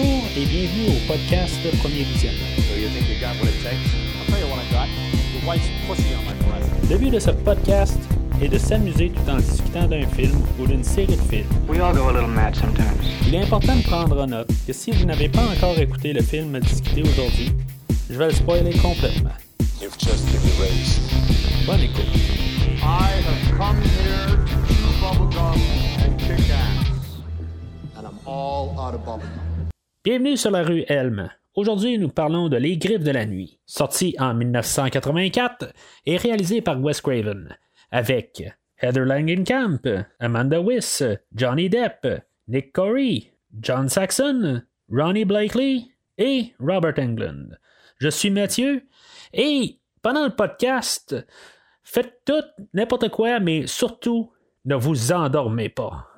[0.00, 2.46] Bonjour et bienvenue au podcast Premier Visionnement.
[6.88, 7.98] Le but de ce podcast
[8.40, 11.46] est de s'amuser tout en discutant d'un film ou d'une série de films.
[13.26, 16.22] Il est important de prendre en note que si vous n'avez pas encore écouté le
[16.22, 17.52] film à discuter aujourd'hui,
[18.08, 19.30] je vais le spoiler complètement.
[21.66, 22.06] Bonne écoute.
[22.82, 25.60] I have come here to chew bubblegum
[26.02, 26.86] and kick ass.
[27.98, 29.49] And I'm all out of bubblegum.
[30.02, 31.28] Bienvenue sur la rue Elm.
[31.54, 35.74] Aujourd'hui, nous parlons de Les Griffes de la Nuit, sorti en 1984
[36.06, 37.54] et réalisé par Wes Craven,
[37.90, 38.42] avec
[38.80, 39.82] Heather Langenkamp,
[40.18, 41.02] Amanda Wyss,
[41.34, 47.58] Johnny Depp, Nick Corey, John Saxon, Ronnie Blakely et Robert Englund.
[47.98, 48.86] Je suis Mathieu
[49.34, 51.14] et pendant le podcast,
[51.82, 54.32] faites tout, n'importe quoi, mais surtout,
[54.64, 56.08] ne vous endormez pas.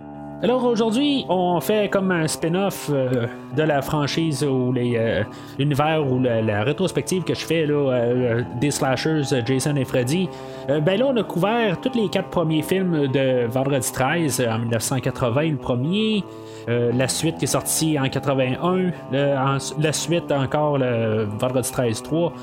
[0.43, 3.27] Alors aujourd'hui, on fait comme un spin-off euh,
[3.57, 5.23] de la franchise ou euh,
[5.57, 10.29] l'univers ou la, rétrospective que je fais là, euh, des slashers Jason et Freddy.
[10.69, 15.43] ben là, on a couvert tous les quatre premiers films de Vendredi 13 en 1980,
[15.51, 16.25] le premier.
[16.67, 22.03] la suite qui est sortie en 81, le- en- la suite encore le Vendredi 13
[22.03, 22.35] 3 euh,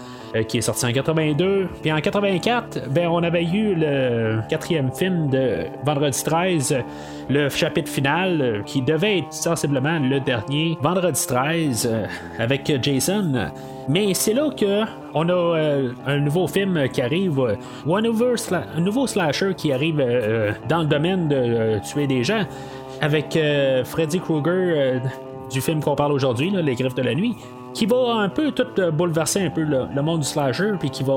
[0.47, 1.67] qui est sorti en 82.
[1.81, 6.77] Puis en 84, ben, on avait eu le quatrième film de Vendredi 13,
[7.29, 12.05] le chapitre final, euh, qui devait être sensiblement le dernier, Vendredi 13, euh,
[12.37, 13.51] avec Jason.
[13.87, 17.55] Mais c'est là que on a euh, un nouveau film qui arrive, euh,
[17.87, 22.43] un nouveau, slasher qui arrive euh, dans le domaine de euh, tuer des gens,
[23.01, 24.99] avec euh, Freddy Krueger euh,
[25.51, 27.35] du film qu'on parle aujourd'hui, Les Griffes de la Nuit,
[27.73, 31.03] qui va un peu tout euh, bouleverser un peu le, monde du slasher, puis qui
[31.03, 31.15] va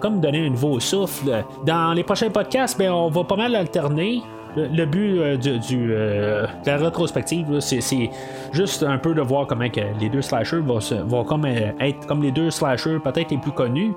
[0.00, 1.44] comme donner un nouveau souffle.
[1.64, 4.22] Dans les prochains podcasts, ben, on va pas mal alterner.
[4.54, 5.38] Le, but euh,
[5.72, 8.10] euh, de la rétrospective, c'est,
[8.52, 12.22] juste un peu de voir comment que les deux slashers vont, comme, euh, être comme
[12.22, 13.94] les deux slashers peut-être les plus connus,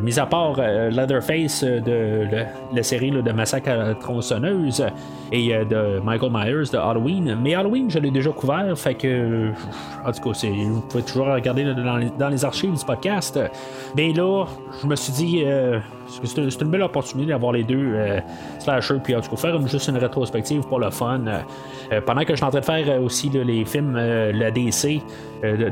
[0.00, 2.26] mis à part Leatherface de
[2.74, 4.84] la série de Massacre tronçonneuse
[5.30, 7.36] et de Michael Myers de Halloween.
[7.40, 9.52] Mais Halloween, je l'ai déjà couvert, fait que
[10.04, 13.38] en tout cas, vous pouvez toujours regarder dans, les, dans les archives du podcast.
[13.96, 14.46] Mais là,
[14.82, 15.44] je me suis dit
[16.08, 18.20] c'est, une belle opportunité d'avoir les deux euh,
[18.58, 21.20] slashers, puis en tout cas, faire juste une rétrospective pour le fun.
[21.26, 21.40] Euh,
[21.92, 25.02] euh, pendant que je suis en train de faire euh, aussi les films, la DC,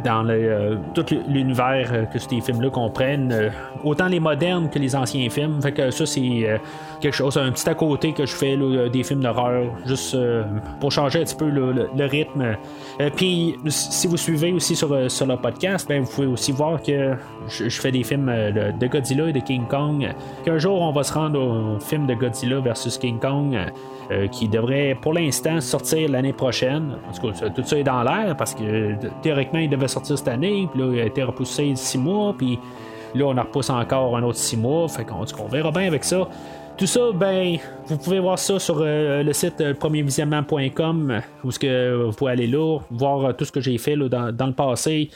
[0.05, 3.53] dans le, tout l'univers que ces films-là comprennent,
[3.83, 5.61] autant les modernes que les anciens films.
[5.61, 6.61] Fait que ça, c'est
[7.01, 10.45] quelque chose, un petit à côté que je fais là, des films d'horreur, juste euh,
[10.81, 12.57] pour changer un petit peu le, rythme.
[13.01, 16.53] Euh, Puis, si vous suivez aussi sur, euh, sur le podcast, ben, vous pouvez aussi
[16.53, 17.15] voir que
[17.49, 20.09] je, fais des films euh, de, Godzilla et de King Kong.
[20.45, 23.57] Qu'un jour, on va se rendre au film de Godzilla versus King Kong.
[24.13, 26.97] euh, qui devrait pour l'instant sortir l'année prochaine.
[27.09, 30.29] En tout cas, tout ça est dans l'air parce que théoriquement il devait sortir cette
[30.29, 32.57] année, puis là il a été repoussé six mois, puis
[33.17, 36.05] là on en repousse encore un autre six mois, fait qu'on on verra bien avec
[36.05, 36.29] ça.
[36.79, 37.57] Tout ça, ben,
[37.87, 42.47] vous pouvez voir ça sur euh, le site euh, premiervisionnement.com où que vous pouvez aller
[42.47, 45.09] là, voir euh, tout ce que j'ai fait là, dans, le passé,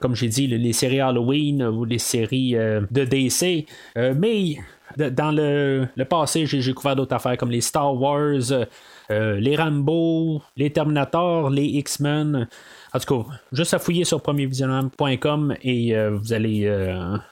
[0.00, 3.66] comme j'ai dit, le- les séries Halloween ou les séries de DC.
[3.96, 4.58] Mais
[4.96, 8.66] dans le, le passé, j'ai couvert d'autres affaires comme les Star Wars,
[9.10, 12.46] les Rambo, les Terminator, les X-Men.
[12.94, 16.70] En tout cas, juste à fouiller sur premiervisionnement.com et vous allez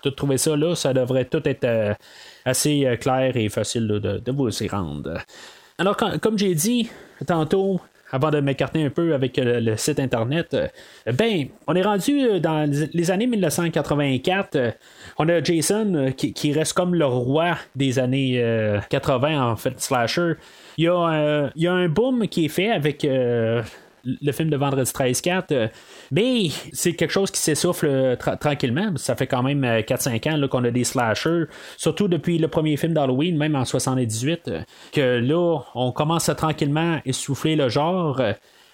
[0.03, 0.75] tout trouver ça là.
[0.75, 1.97] Ça devrait tout être
[2.45, 5.19] assez euh, clair et facile de, vous y rendre.
[5.79, 6.91] Alors, comme j'ai dit
[7.27, 7.81] tantôt,
[8.13, 10.69] avant de m'écarter un peu avec euh, le site internet, euh,
[11.13, 14.57] ben, on est rendu dans les années 1984.
[14.57, 14.71] euh,
[15.19, 20.35] on a Jason qui, reste comme le roi des années euh, 80 en fait, slasher.
[20.77, 23.07] Il y, a, un boom qui est fait avec
[24.05, 25.69] le film de Vendredi 13-4, euh,
[26.11, 28.93] mais c'est quelque chose qui s'essouffle euh, tra- tranquillement.
[28.97, 31.45] Ça fait quand même euh, 4-5 ans là, qu'on a des slashers,
[31.77, 34.61] surtout depuis le premier film d'Halloween, même en 78, euh,
[34.93, 38.21] que là, on commence à tranquillement essouffler le genre.
[38.21, 38.33] euh,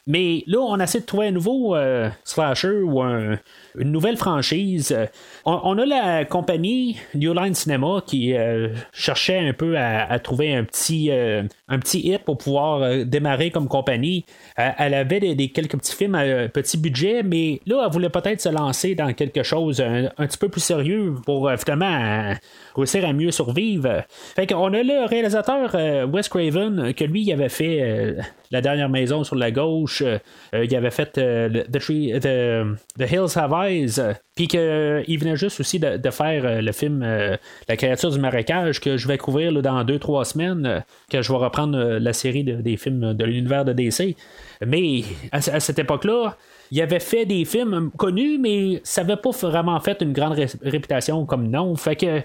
[0.08, 3.40] mais là, on essaie de trouver un nouveau euh, slasher ou un-
[3.76, 4.92] une nouvelle franchise.
[4.96, 5.06] Euh,
[5.44, 10.62] On, a la compagnie New Line Cinema qui euh, cherchait un peu à, trouver un
[10.62, 14.24] petit, euh, un petit hit pour pouvoir euh, démarrer comme compagnie.
[14.58, 18.08] Euh, elle avait des, quelques petits films à euh, petit budget, mais là, elle voulait
[18.08, 22.34] peut-être se lancer dans quelque chose un, petit peu plus sérieux pour finalement
[22.74, 24.04] réussir à mieux survivre.
[24.34, 25.74] Fait qu'on a le réalisateur
[26.12, 28.16] Wes Craven, que lui, il avait fait
[28.50, 30.02] La dernière maison sur la gauche,
[30.52, 36.62] il avait fait The, The- Hills Have Eyes, puis qu'il venait juste aussi de, faire
[36.62, 37.04] le film
[37.68, 41.38] La créature du marécage que je vais couvrir dans deux trois semaines, que je vais
[41.38, 44.16] reprendre reprendre la série des films de l'univers de DC.
[44.66, 46.36] Mais à, cette époque-là,
[46.70, 51.24] il avait fait des films connus, mais ça n'avait pas vraiment fait une grande réputation
[51.24, 51.74] comme nom.
[51.76, 52.22] Fait que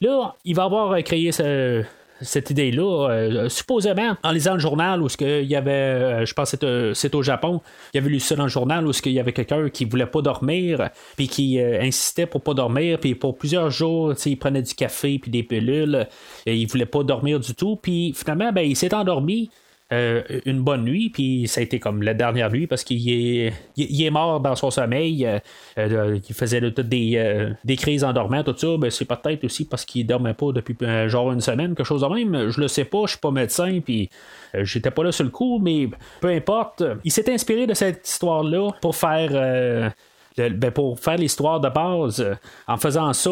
[0.00, 1.82] là, il va avoir créé ce,
[2.24, 6.56] cette idée-là, euh, supposément, en lisant le journal où il y avait, euh, je pense
[6.56, 7.60] que c'est au Japon,
[7.92, 10.06] il y avait lu ça dans le journal où il y avait quelqu'un qui voulait
[10.06, 14.62] pas dormir, puis qui euh, insistait pour pas dormir, puis pour plusieurs jours, il prenait
[14.62, 16.08] du café puis des pilules,
[16.46, 19.50] et il voulait pas dormir du tout, puis finalement, ben, il s'est endormi.
[19.94, 23.52] Euh, une bonne nuit, puis ça a été comme la dernière nuit parce qu'il est,
[23.76, 25.24] il est mort dans son sommeil.
[25.26, 25.38] Euh,
[25.78, 28.76] euh, il faisait des, des crises en dormant, tout ça.
[28.78, 30.76] Ben, c'est peut-être aussi parce qu'il dormait pas depuis
[31.08, 32.50] genre une semaine, quelque chose de même.
[32.50, 34.10] Je le sais pas, je suis pas médecin, puis
[34.54, 35.88] j'étais pas là sur le coup, mais
[36.20, 36.82] peu importe.
[37.04, 39.92] Il s'est inspiré de cette histoire-là pour faire
[40.36, 42.34] ben, pour faire l'histoire de base, euh,
[42.66, 43.30] en faisant ça,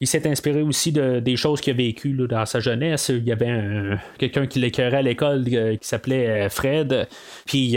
[0.00, 3.08] il s'est inspiré aussi de, des choses qu'il a vécues dans sa jeunesse.
[3.08, 7.08] Il y avait quelqu'un qui l'écœurait à l'école euh, qui s'appelait euh, Fred.
[7.44, 7.76] Puis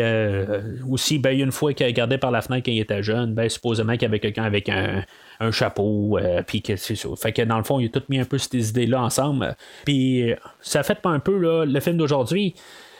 [0.87, 3.93] aussi, ben, une fois qu'il regardait par la fenêtre quand il était jeune, ben, supposément
[3.93, 5.03] qu'il y avait quelqu'un avec un,
[5.51, 7.09] chapeau, puis que c'est ça.
[7.15, 9.55] Fait que dans le fond, il a tout mis un peu ces idées-là ensemble.
[9.85, 12.55] Puis ça fait pas un peu le film d'aujourd'hui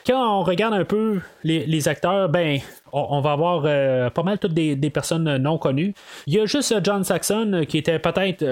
[0.08, 2.60] quand on regarde un peu les, acteurs, ben,
[2.92, 5.92] on, va avoir euh, pas mal toutes des, personnes non connues.
[6.26, 8.42] Il y a juste euh, John Saxon euh, qui était peut-être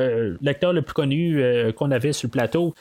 [0.42, 1.42] l'acteur le plus connu
[1.76, 2.74] qu'on avait sur le plateau.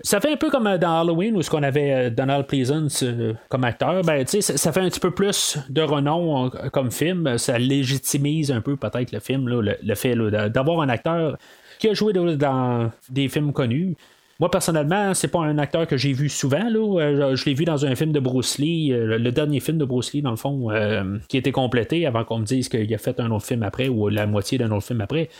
[0.00, 3.04] Ça fait un peu comme dans Halloween où ce qu'on avait Donald Pleasance
[3.48, 4.02] comme acteur.
[4.02, 7.38] Ben, ça, fait un petit peu plus de renom comme film.
[7.38, 10.14] Ça légitimise un peu peut-être le film, le, fait
[10.50, 11.38] d'avoir un acteur
[11.78, 13.96] qui a joué dans des films connus.
[14.38, 16.68] Moi, personnellement, c'est pas un acteur que j'ai vu souvent.
[16.70, 19.86] Euh, je l'ai vu dans un film de Bruce Lee, euh, le dernier film de
[19.86, 22.98] Bruce Lee, dans le fond, euh, qui était complété avant qu'on me dise qu'il a
[22.98, 25.30] fait un autre film après ou la moitié d'un autre film après.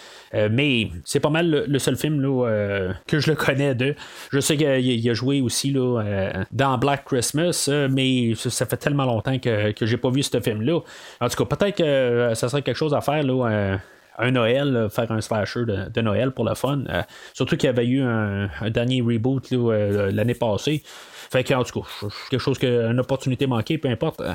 [0.50, 2.22] mais c'est pas mal le, seul film
[3.06, 3.94] que je le connais de.
[4.32, 9.72] Je sais qu'il a joué aussi dans Black Christmas, mais ça, fait tellement longtemps que,
[9.72, 10.80] que j'ai pas vu ce film-là.
[11.20, 13.24] En tout cas, peut-être que ça serait quelque chose à faire
[14.18, 16.82] un Noël, faire un slasher de, Noël pour le fun.
[16.88, 17.02] Euh,
[17.34, 20.82] surtout qu'il y avait eu un, dernier reboot euh, l'année passée.
[20.84, 24.20] Fait que, en tout cas, quelque chose que, une opportunité manquée, peu importe.
[24.20, 24.34] Euh,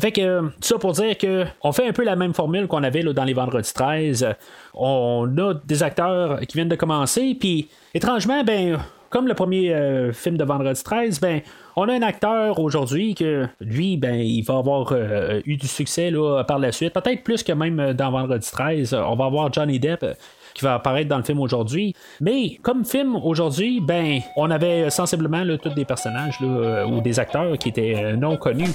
[0.00, 3.02] fait que, ça pour dire que on fait un peu la même formule qu'on avait
[3.02, 4.34] dans les vendredis 13.
[4.74, 8.78] On a des acteurs qui viennent de commencer, puis étrangement, ben,
[9.10, 11.40] comme le premier euh, film de Vendredi 13, ben,
[11.76, 16.10] on a un acteur aujourd'hui que lui, ben, il va avoir euh, eu du succès
[16.10, 18.94] là, par la suite, peut-être plus que même dans Vendredi 13.
[18.94, 20.14] On va avoir Johnny Depp euh,
[20.54, 21.94] qui va apparaître dans le film aujourd'hui.
[22.20, 27.68] Mais comme film aujourd'hui, ben, on avait sensiblement tous des personnages ou des acteurs qui
[27.68, 28.74] étaient non connus.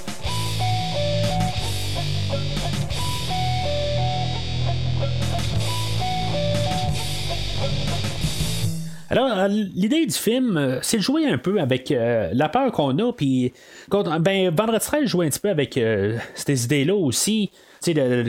[9.14, 12.72] Alors, euh, l'idée du film, euh, c'est de jouer un peu avec euh, la peur
[12.72, 13.52] qu'on a, puis
[13.88, 15.78] ben, Vendredi 13 joue un petit peu avec
[16.34, 17.52] ces idées-là aussi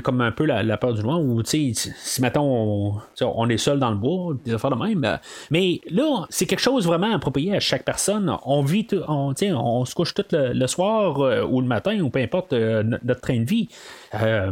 [0.03, 1.73] comme un peu la, peur du noir, où si
[2.19, 5.17] mettons on, est seul dans le bois, des affaires de même.
[5.49, 8.35] Mais là, c'est quelque chose vraiment approprié à chaque personne.
[8.43, 12.51] On vit, on, on se couche tout le, soir ou le matin, ou peu importe
[12.51, 13.69] notre, train de vie.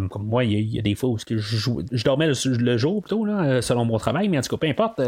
[0.10, 3.62] Comme moi, il y, a des fois où je, je, dormais le, jour plutôt, là,
[3.62, 5.02] selon mon travail, mais en tout cas, peu importe.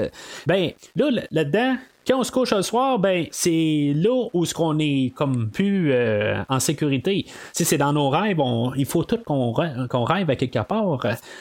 [0.47, 1.75] ben, là, là-dedans,
[2.07, 5.91] quand on se couche le soir, ben c'est là où ce qu'on est comme plus
[5.91, 7.25] euh, en sécurité.
[7.51, 8.39] Si c'est dans nos rêves,
[8.75, 10.99] il faut tout qu'on rêve, à quelque part.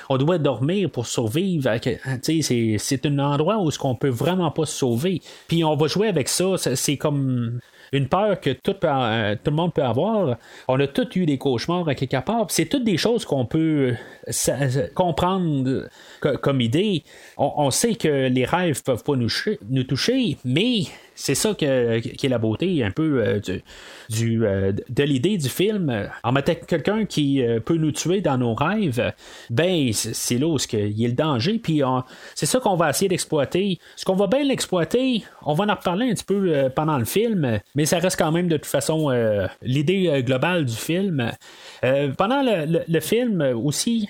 [0.08, 1.70] On doit dormir pour survivre.
[2.22, 5.20] C'est un endroit où ce qu'on peut vraiment pas se sauver.
[5.48, 6.56] Puis on va jouer avec ça.
[6.56, 7.60] C'est comme
[7.94, 10.36] une peur que tout, euh, tout, le monde peut avoir.
[10.68, 12.46] On a tous eu des cauchemars à quelque part.
[12.48, 13.94] C'est toutes des choses qu'on peut
[14.48, 15.88] euh, comprendre
[16.42, 17.04] comme idée.
[17.36, 20.84] On, sait que les rêves peuvent pas nous toucher, mais
[21.14, 23.40] c'est ça qui est la beauté un peu euh,
[24.08, 26.08] du, euh, de l'idée du film.
[26.22, 29.12] En mettant quelqu'un qui euh, peut nous tuer dans nos rêves,
[29.50, 31.58] ben c'est là où il y a le danger.
[31.58, 31.82] Puis
[32.34, 33.78] c'est ça qu'on va essayer d'exploiter.
[33.96, 37.60] Ce qu'on va bien l'exploiter, on va en reparler un petit peu pendant le film,
[37.74, 39.10] mais ça reste quand même de toute façon
[39.62, 41.30] l'idée globale du film.
[42.16, 44.08] pendant le, film aussi,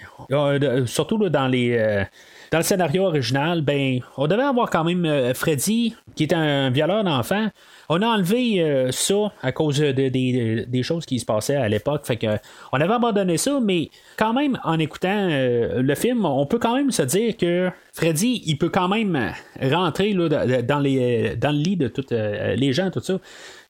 [0.86, 2.06] surtout dans les
[2.54, 6.70] dans le scénario original, ben, on devait avoir quand même euh, Freddy, qui est un
[6.70, 7.48] violeur d'enfants.
[7.88, 12.06] On a enlevé euh, ça à cause des choses qui se passaient à l'époque.
[12.06, 12.28] Fait que
[12.70, 16.76] on avait abandonné ça, mais quand même, en écoutant euh, le film, on peut quand
[16.76, 21.58] même se dire que Freddy, il peut quand même rentrer là, dans, les, dans le
[21.58, 23.18] lit de tous les gens, tout ça.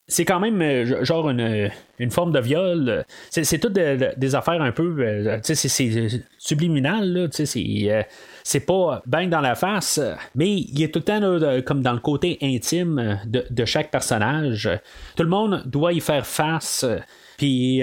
[0.06, 3.06] c'est quand même genre une, une, forme de viol.
[3.30, 4.94] C'est, toutes des affaires un peu.
[4.98, 8.06] Euh, c'est, c'est subliminal, là, c'est,
[8.46, 9.98] c'est pas bang dans la face,
[10.34, 14.70] mais il est tout le temps comme dans le côté intime de, chaque personnage.
[15.16, 16.84] Tout le monde doit y faire face.
[17.38, 17.82] Puis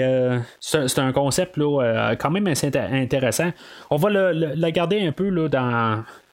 [0.60, 3.50] c'est, un concept là, quand même assez intéressant.
[3.90, 5.48] On va le, garder un peu là,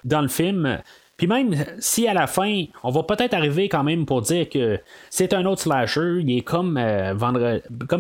[0.06, 0.80] dans le film.
[1.20, 4.80] Puis même si à la fin, on va peut-être arriver quand même pour dire que
[5.10, 7.14] c'est un autre slasher, il est comme, euh,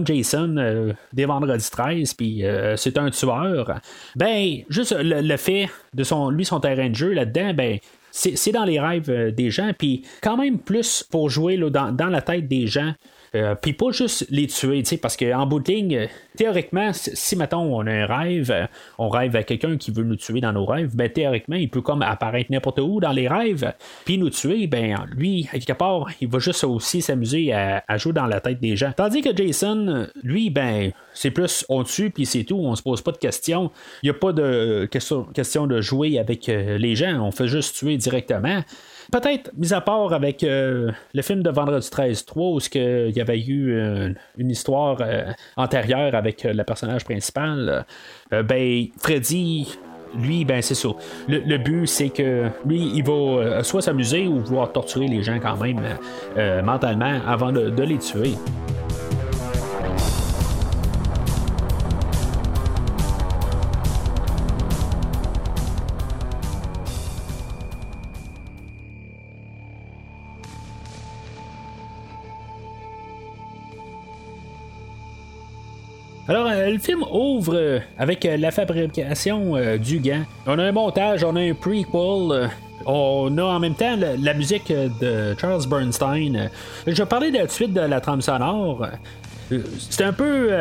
[0.05, 3.81] Jason euh, des Vendredi 13, puis euh, c'est un tueur,
[4.15, 7.79] ben, juste le, fait de son, lui, son terrain de jeu là-dedans, ben,
[8.11, 12.07] c'est dans les rêves des gens, puis quand même plus pour jouer là, dans, dans
[12.07, 12.93] la tête des gens.
[13.35, 17.85] Euh, puis pas juste les tuer, parce qu'en bout de ligne, théoriquement, si mettons on
[17.85, 18.65] a un rêve, euh,
[18.97, 21.81] on rêve à quelqu'un qui veut nous tuer dans nos rêves, ben théoriquement, il peut
[21.81, 23.73] comme apparaître n'importe où dans les rêves,
[24.05, 28.25] puis nous tuer, ben lui, quelque part, il va juste aussi s'amuser à, jouer dans
[28.25, 28.91] la tête des gens.
[28.95, 33.01] Tandis que Jason, lui, ben, c'est plus on tue, puis c'est tout, on se pose
[33.01, 33.71] pas de questions.
[34.03, 37.47] Il n'y a pas de question, question de jouer avec euh, les gens, on fait
[37.47, 38.63] juste tuer directement.
[39.11, 43.39] Peut-être, mis à part avec euh, le film de Vendredi 13-3, où il y avait
[43.39, 47.85] eu euh, une histoire euh, antérieure avec le personnage principal,
[48.31, 49.77] ben, Freddy,
[50.15, 50.89] lui, ben c'est ça.
[51.27, 55.57] Le, but, c'est que lui, il va soit s'amuser ou vouloir torturer les gens quand
[55.57, 55.81] même
[56.63, 58.33] mentalement avant de les tuer.
[76.29, 80.21] Alors, euh, le film ouvre euh, avec euh, la fabrication du gant.
[80.45, 82.51] On a un montage, on a un prequel.
[82.85, 86.51] On a en même temps la, musique de Charles Bernstein.
[86.85, 88.87] Je vais parler de suite de la trame sonore.
[89.89, 90.51] C'est un peu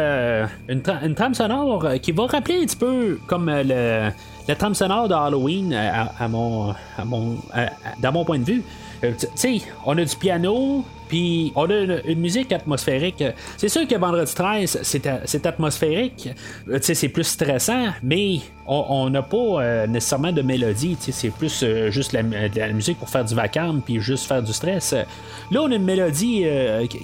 [0.69, 4.11] une, trame sonore qui va rappeler un petit peu comme le,
[4.49, 7.37] la trame sonore de Halloween à, mon, à mon,
[8.03, 8.63] dans mon point de vue.
[9.03, 13.25] tu sais, on a du piano, puis on a une, musique atmosphérique.
[13.57, 16.29] C'est sûr que Vendredi 13, c'est atmosphérique.
[16.69, 20.97] Euh, c'est plus stressant, mais on n'a pas euh, nécessairement de mélodie.
[21.01, 24.53] C'est plus euh, juste la, la, musique pour faire du vacarme puis juste faire du
[24.53, 24.93] stress.
[25.51, 26.45] Là, on a une mélodie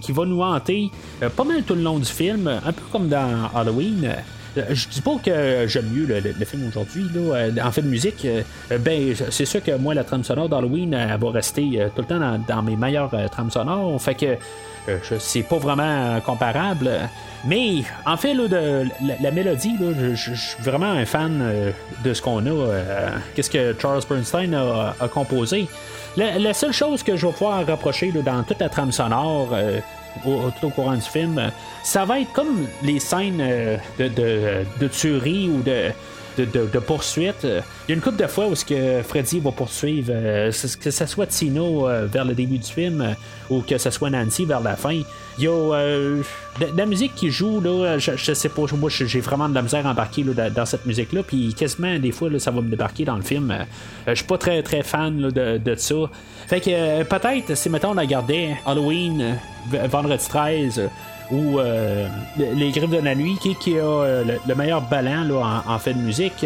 [0.02, 0.90] qui va nous hanter
[1.34, 4.14] pas mal tout le long du film, un peu comme dans Halloween.
[4.56, 7.06] Euh, je dis pas que j'aime mieux le, film aujourd'hui.
[7.16, 8.42] Euh, en fait de musique, euh,
[8.78, 12.38] ben c'est sûr que moi la trame sonore d'Halloween elle va rester tout le temps
[12.46, 14.00] dans, mes meilleures trames sonores.
[14.00, 14.37] Fait que
[15.18, 16.90] c'est pas vraiment comparable.
[17.46, 18.87] Mais en fait, de,
[19.23, 19.76] la, mélodie,
[20.14, 21.42] je, suis vraiment un fan
[22.04, 22.66] de ce qu'on a.
[23.34, 25.68] Qu'est-ce que Charles Bernstein a, composé.
[26.16, 29.54] La, seule chose que je vais pouvoir rapprocher dans toute la trame sonore,
[30.23, 31.50] tout au courant du film,
[31.83, 35.90] ça va être comme les scènes euh, de, de, de tuerie ou de,
[36.38, 37.44] de, poursuite.
[37.44, 40.50] Il y a une couple de fois où ce que Freddy va poursuivre, euh,
[40.80, 43.14] que ce soit Tino euh, vers le début du film
[43.50, 45.00] ou que ce soit Nancy vers la fin.
[45.38, 45.96] Il y a
[46.76, 49.90] la musique qui joue, là, je, sais pas, moi j'ai vraiment de la misère à
[49.90, 53.52] embarquer dans cette musique-là, puis quasiment des fois ça va me débarquer dans le film.
[54.06, 55.96] je suis pas très très fan de, de ça.
[56.46, 59.36] Fait que peut-être si mettons on a gardé Halloween
[59.88, 60.88] vendredi 13
[61.31, 65.95] ou euh, Les Griffes de la Nuit, qui, a euh, le, meilleur ballon en, fait
[65.95, 66.45] de musique.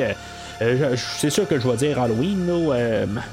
[0.61, 2.47] Euh, c'est sûr que je vais dire Halloween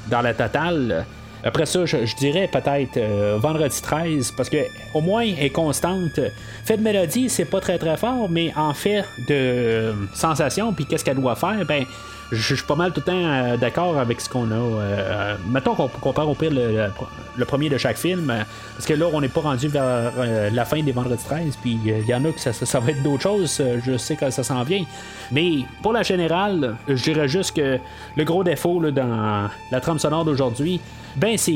[0.08, 1.04] dans la totale.
[1.44, 2.98] Après ça, je, dirais peut-être
[3.38, 4.58] Vendredi 13, parce que
[4.94, 6.20] au moins elle est constante.
[6.64, 11.04] Fait de mélodie, c'est pas très très fort, mais en fait de sensation, puis qu'est-ce
[11.04, 11.84] qu'elle doit faire, ben
[12.32, 14.54] je suis pas mal tout le temps euh, d'accord avec ce qu'on a.
[14.54, 18.32] Euh, euh, mettons qu'on compare au pire le, premier de chaque film,
[18.74, 20.12] parce que là, on n'est pas rendu vers
[20.52, 23.22] la fin des Vendredis 13, puis il y en a que ça, va être d'autres
[23.22, 24.84] choses, je sais que ça s'en vient.
[25.30, 27.78] Mais pour la générale, je dirais juste que
[28.16, 30.80] le gros défaut dans la trame sonore d'aujourd'hui,
[31.16, 31.52] ben c'est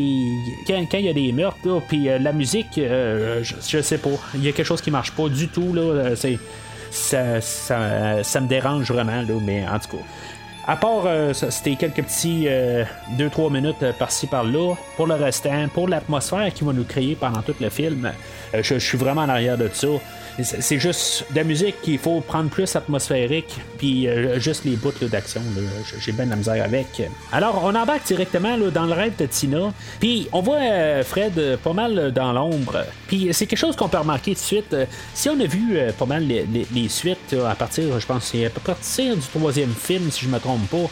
[0.66, 4.52] quand, il y a des meurtres, puis la musique, je, sais pas, il y a
[4.52, 6.38] quelque chose qui marche pas du tout, là, c'est
[6.90, 10.02] ça, ça, ça, me dérange vraiment, là, mais en tout cas.
[10.70, 14.76] À part, euh, c'était quelques petits 2-3 euh, minutes euh, par-ci par-là.
[14.96, 18.12] Pour le restant, pour l'atmosphère qu'il va nous créer pendant tout le film,
[18.54, 19.88] je, suis vraiment en arrière de ça.
[20.44, 25.42] C'est juste de la musique qu'il faut prendre plus atmosphérique, puis juste les bouts d'action,
[25.98, 27.02] j'ai bien de la misère avec.
[27.32, 32.12] Alors, on embarque directement dans le rêve de Tina, puis on voit Fred pas mal
[32.12, 32.84] dans l'ombre.
[33.06, 34.76] Puis c'est quelque chose qu'on peut remarquer de suite.
[35.14, 39.16] si on a vu pas mal les, suites à partir, je pense, c'est à partir
[39.16, 40.90] du troisième film, si je me trompe pas.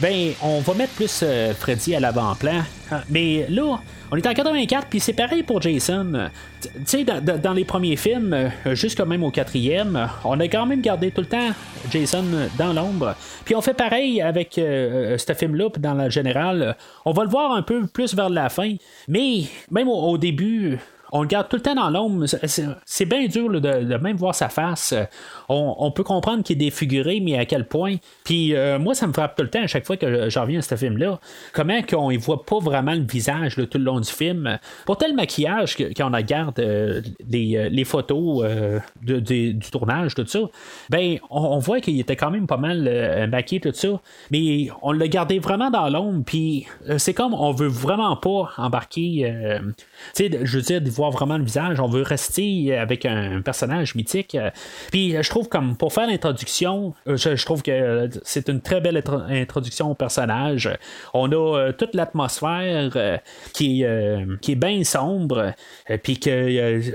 [0.00, 1.24] ben, on va mettre plus
[1.58, 2.62] Freddy à l'avant-plan.
[3.10, 3.78] Mais là,
[4.10, 6.30] on est en 84, puis c'est pareil pour Jason.
[6.62, 11.10] Tu sais, dans, les premiers films, jusqu'à même au quatrième, on a quand même gardé
[11.10, 11.48] tout le temps
[11.90, 12.24] Jason
[12.58, 13.14] dans l'ombre.
[13.44, 16.76] Puis on fait pareil avec ce film-là, dans la générale.
[17.04, 18.74] On va le voir un peu plus vers la fin.
[19.08, 20.78] Mais même au début,
[21.12, 22.26] on le garde tout le temps dans l'ombre.
[22.84, 24.94] C'est bien dur de, même voir sa face.
[25.48, 27.96] On, peut comprendre qu'il est défiguré, mais à quel point.
[28.24, 30.58] Puis euh, moi, ça me frappe tout le temps à chaque fois que j'en reviens
[30.58, 31.20] à ce film-là.
[31.52, 34.58] Comment qu'on ne voit pas vraiment le visage tout le long du film.
[34.84, 37.00] Pour tel maquillage, quand on regarde euh,
[37.34, 38.44] euh, les, photos
[39.02, 40.40] du tournage, tout ça,
[40.90, 44.00] ben on, voit qu'il était quand même pas mal maquillé, tout ça.
[44.30, 46.24] Mais on l'a gardé vraiment dans l'ombre.
[46.24, 46.66] Puis
[46.98, 49.32] c'est comme on veut vraiment pas embarquer.
[50.14, 51.80] tu sais, je veux dire, voir vraiment le visage.
[51.80, 54.36] On veut rester avec un personnage mythique.
[54.90, 59.02] Puis je trouve comme pour faire l'introduction, euh, je, trouve que c'est une très belle
[59.28, 60.70] introduction au personnage.
[61.14, 63.18] On a euh, toute l'atmosphère euh,
[63.52, 65.52] qui, est, qui est bien sombre.
[66.02, 66.30] Puis que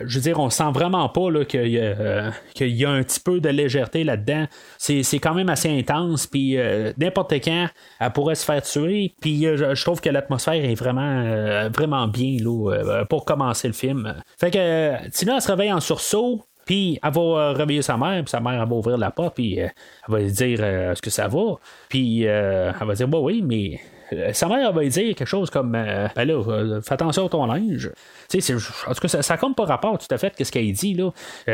[0.06, 4.04] je veux dire, on sent vraiment pas qu'il y, a un petit peu de légèreté
[4.04, 4.46] là-dedans.
[4.78, 6.28] C'est, quand même assez intense.
[6.28, 6.58] Puis
[6.98, 7.68] n'importe quand,
[8.00, 9.14] elle pourrait se faire tuer.
[9.22, 13.91] Puis je, trouve que l'atmosphère est vraiment, vraiment bien là, pour commencer le film.
[14.38, 16.46] Fait que Tina se réveille en sursaut.
[16.66, 19.36] Puis elle va euh, réveiller sa mère, puis sa mère elle va ouvrir la porte,
[19.36, 21.56] puis euh, elle va lui dire euh, est-ce que ça va
[21.90, 23.80] Puis elle va dire bah oui, mais
[24.34, 27.46] sa mère elle va lui dire quelque chose comme ben là, fais attention à ton
[27.46, 27.92] linge.
[28.30, 31.12] Tu en tout cas, ça, compte pas rapport tout à fait ce qu'elle dit là.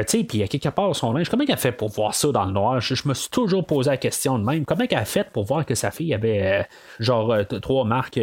[0.07, 2.45] sais, puis à quelque part son linge, comment elle a fait pour voir ça dans
[2.45, 2.81] le noir?
[2.81, 4.65] Je, me suis toujours posé la question de même.
[4.65, 6.67] Comment elle a fait pour voir que sa fille avait
[6.99, 8.19] genre trois marques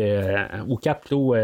[0.69, 1.35] ou quatre plutôt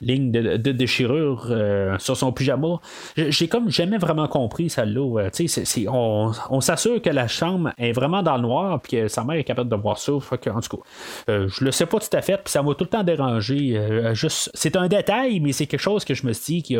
[0.00, 2.80] ligne de, déchirure euh, sur son pyjama.
[3.16, 5.28] J'ai comme jamais vraiment compris celle-là.
[5.28, 9.24] Euh, on, on s'assure que la chambre est vraiment dans le noir puis que sa
[9.24, 10.12] mère est capable de voir ça.
[10.12, 10.82] en tout cas,
[11.28, 13.80] euh, je le sais pas tout à fait, puis ça m'a tout le temps dérangé.
[14.14, 16.76] juste, c'est un détail, mais c'est quelque chose que je me suis dit qui,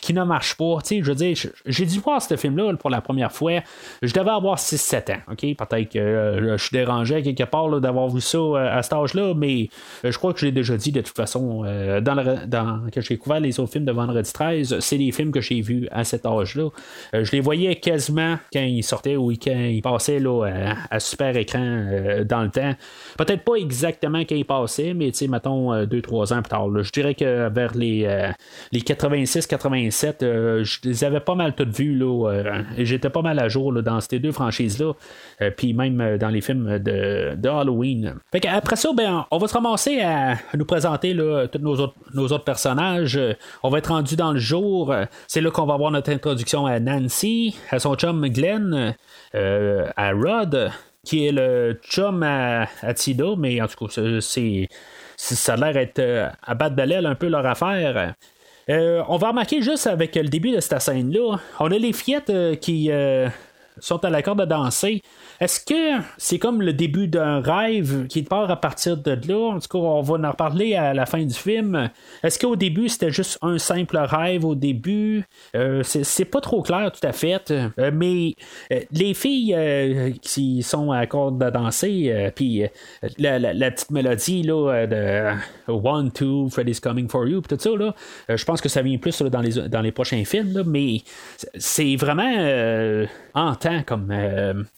[0.00, 0.78] qui ne marche pas.
[0.88, 3.60] je veux dire, j'ai dû voir ce film-là pour la première fois.
[4.02, 5.20] Je devais avoir 6-7 ans.
[5.36, 9.68] Peut-être que je suis dérangé quelque part d'avoir vu ça à cet âge-là, mais
[10.04, 12.55] je crois que je l'ai déjà dit de toute façon dans, le, dans
[12.92, 15.88] que j'ai découvert les autres films de Vendredi 13, c'est des films que j'ai vus
[15.90, 16.68] à cet âge-là.
[17.14, 21.36] Euh, je les voyais quasiment quand ils sortaient ou quand ils passaient là, à, super
[21.36, 22.74] écran euh, dans le temps.
[23.18, 26.82] Peut-être pas exactement quand ils passaient, mais tu sais, mettons 2-3 euh, ans plus tard.
[26.82, 28.30] Je dirais que vers les,
[28.72, 31.96] les 86-87, je les avais pas mal toutes vues.
[31.96, 34.92] Là, j'étais pas mal à jour dans ces deux franchises-là.
[35.56, 38.14] puis même dans les films de, Halloween.
[38.48, 42.26] Après ça, ben, on va se ramasser à, nous présenter là, tous nos autres, nos
[42.26, 43.20] autres personnages.
[43.62, 44.94] On va être rendu dans le jour.
[45.28, 48.94] C'est là qu'on va avoir notre introduction à Nancy, à son chum Glenn,
[49.34, 50.70] euh, à Rod,
[51.04, 54.20] qui est le chum à, Tida, mais en tout cas,
[55.16, 58.14] ça a l'air d'être euh, à battre de l'aile un peu leur affaire.
[58.70, 62.60] Euh, on va remarquer juste avec le début de cette scène-là, on a les fillettes
[62.60, 62.90] qui
[63.78, 65.02] sont à l'accord de danser.
[65.40, 69.52] Est-ce que c'est comme le début d'un rêve qui part à partir de là?
[69.54, 71.90] En tout cas, on va en reparler à la fin du film.
[72.22, 75.24] Est-ce qu'au début, c'était juste un simple rêve au début?
[75.54, 77.50] Euh, c'est pas trop clair tout à fait.
[77.50, 78.34] Euh, mais
[78.72, 82.62] euh, les filles qui sont à l'accord de danser, puis
[83.18, 85.32] la, petite mélodie là, de
[85.68, 87.94] One, Two, Freddy's Coming for You, tout ça, là,
[88.28, 91.02] je pense que ça vient plus dans, les, dans les prochains films, mais
[91.56, 94.14] c'est vraiment hantant comme,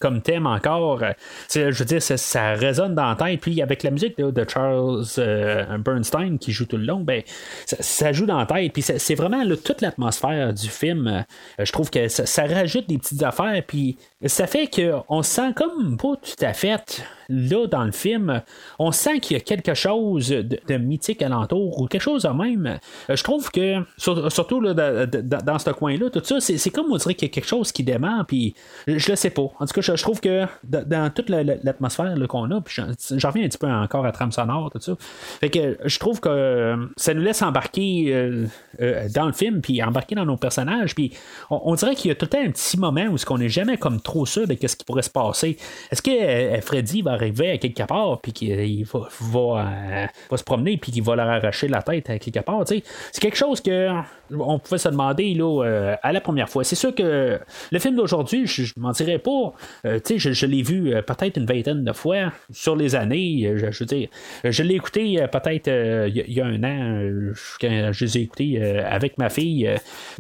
[0.00, 1.02] comme thème encore.
[1.02, 1.12] Euh,
[1.50, 3.40] je veux dire, ça, résonne dans la tête.
[3.40, 7.22] Puis avec la musique de, Charles euh, Bernstein qui joue tout le long, ben,
[7.66, 8.72] ça, joue dans la tête.
[8.72, 11.06] Puis c'est vraiment toute l'atmosphère du film.
[11.06, 13.62] Euh, je trouve que ça, rajoute des petites affaires.
[13.66, 18.42] Puis ça fait qu'on se sent comme pas tout à fait là dans le film,
[18.78, 22.78] on sent qu'il y a quelque chose de, mythique alentour ou quelque chose de même.
[23.08, 27.30] je trouve que, surtout dans ce coin-là, tout ça, c'est comme on dirait qu'il y
[27.30, 28.54] a quelque chose qui démarre, puis
[28.86, 29.50] je le sais pas.
[29.58, 33.48] En tout cas, je, trouve que dans toute l'atmosphère qu'on a, puis j'en reviens un
[33.48, 34.94] petit peu encore à trame sonore, tout ça.
[35.40, 38.46] Fait que je trouve que ça nous laisse embarquer euh,
[38.80, 41.12] euh, dans le film, puis embarquer dans nos personnages, puis
[41.50, 44.00] on, dirait qu'il y a tout un petit moment où ce qu'on n'est jamais comme
[44.00, 45.56] trop sûr de ce qui pourrait se passer.
[45.90, 50.92] Est-ce que euh, Freddy va arriver à quelque part, puis qu'il va, se promener, puis
[50.92, 52.64] qu'il va leur arracher la tête à quelque part?
[52.66, 52.82] C'est
[53.20, 53.88] quelque chose que
[54.30, 56.64] on pouvait se demander là, à la première fois.
[56.64, 57.38] C'est sûr que
[57.70, 59.52] le film d'aujourd'hui, je, ne m'en dirais pas.
[59.84, 63.52] tu sais, je, l'ai vu peut-être une vingtaine de fois sur les années.
[63.56, 64.08] Je, veux dire,
[64.44, 69.18] je l'ai écouté peut-être il y, a un an quand je les ai écoutés avec
[69.18, 69.68] ma fille.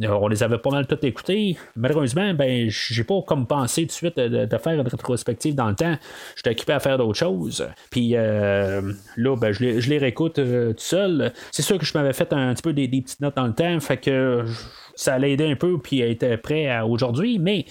[0.02, 1.56] on les avait pas mal tous écoutés.
[1.76, 5.76] Malheureusement, ben, j'ai pas comme pensé tout de suite de, faire une rétrospective dans le
[5.76, 5.96] temps.
[6.36, 7.66] J'étais occupé à faire d'autres choses.
[7.90, 8.80] Puis là,
[9.16, 11.32] ben, je les, je les réécoute tout seul.
[11.50, 13.78] C'est sûr que je m'avais fait un petit peu des, petites notes dans le temps,
[13.80, 14.44] fait que
[14.94, 17.66] ça allait aider un peu, puis être prêt à aujourd'hui, mais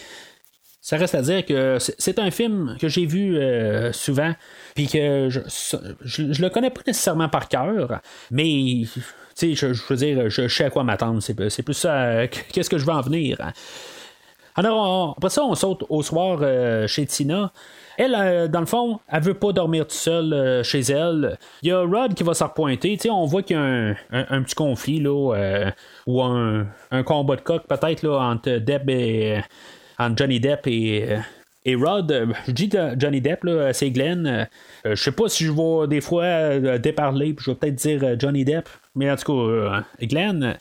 [0.82, 4.34] ça reste à dire que c'est un film que j'ai vu euh, souvent,
[4.74, 5.42] puis que je,
[6.02, 8.00] je, le connais pas nécessairement par cœur,
[8.32, 8.84] mais
[9.42, 11.22] je, je veux dire, je, sais à quoi m'attendre.
[11.22, 13.38] C'est plus ça, qu'est-ce que je veux en venir.
[14.56, 17.52] Alors, après ça, on saute au soir euh, chez Tina.
[17.98, 21.38] Elle, euh, dans le fond, elle veut pas dormir toute seule euh, chez elle.
[21.64, 22.98] Il y a Rod qui va s'en repointer.
[23.10, 25.72] on voit qu'il y a un, petit conflit là,
[26.06, 26.68] ou un,
[27.06, 29.42] combat de coq peut-être là, entre Depp et
[29.98, 31.18] entre Johnny Depp et.
[31.70, 34.48] Et Rod, je dis Johnny Depp, c'est Glenn.
[34.86, 38.46] je sais pas si je vais des fois déparler, puis je vais peut-être dire Johnny
[38.46, 40.56] Depp, mais en tout cas, Glenn,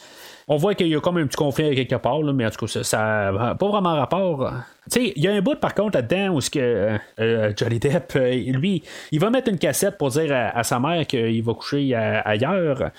[0.48, 2.82] on voit qu'il y a comme un petit conflit quelque part, mais en tout cas,
[2.84, 4.52] ça n'a pas vraiment rapport.
[4.90, 7.52] Tu sais, il y a un bout par contre là-dedans où ce que euh, euh,
[7.56, 11.42] Johnny Depp, euh, lui, il va mettre une cassette pour dire à sa mère qu'il
[11.42, 12.90] va coucher ailleurs.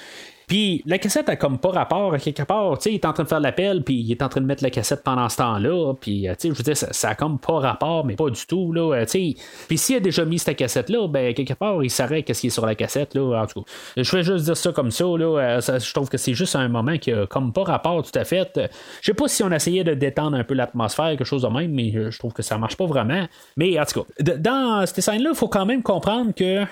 [0.48, 2.82] Puis la cassette a comme pas rapport à quelque part.
[2.82, 4.64] sais il est en train de faire l'appel, puis il est en train de mettre
[4.64, 5.94] la cassette pendant ce temps-là.
[6.00, 8.72] Puis, euh, je veux dire, ça, a comme pas rapport, mais pas du tout.
[8.72, 12.40] Là, euh, puis s'il a déjà mis cette cassette-là, ben, quelque part, il saurait qu'est-ce
[12.40, 13.14] qui est sur la cassette.
[13.14, 15.04] Là, en tout cas, je vais juste dire ça comme ça.
[15.04, 18.18] Là, euh, je trouve que c'est juste un moment qui a comme pas rapport tout
[18.18, 18.58] à fait.
[19.02, 21.72] Je sais pas si on essayait de détendre un peu l'atmosphère, quelque chose de même,
[21.72, 23.28] mais je trouve que ça marche pas vraiment.
[23.58, 26.64] Mais en tout cas, dans cette scène-là, il faut quand même comprendre que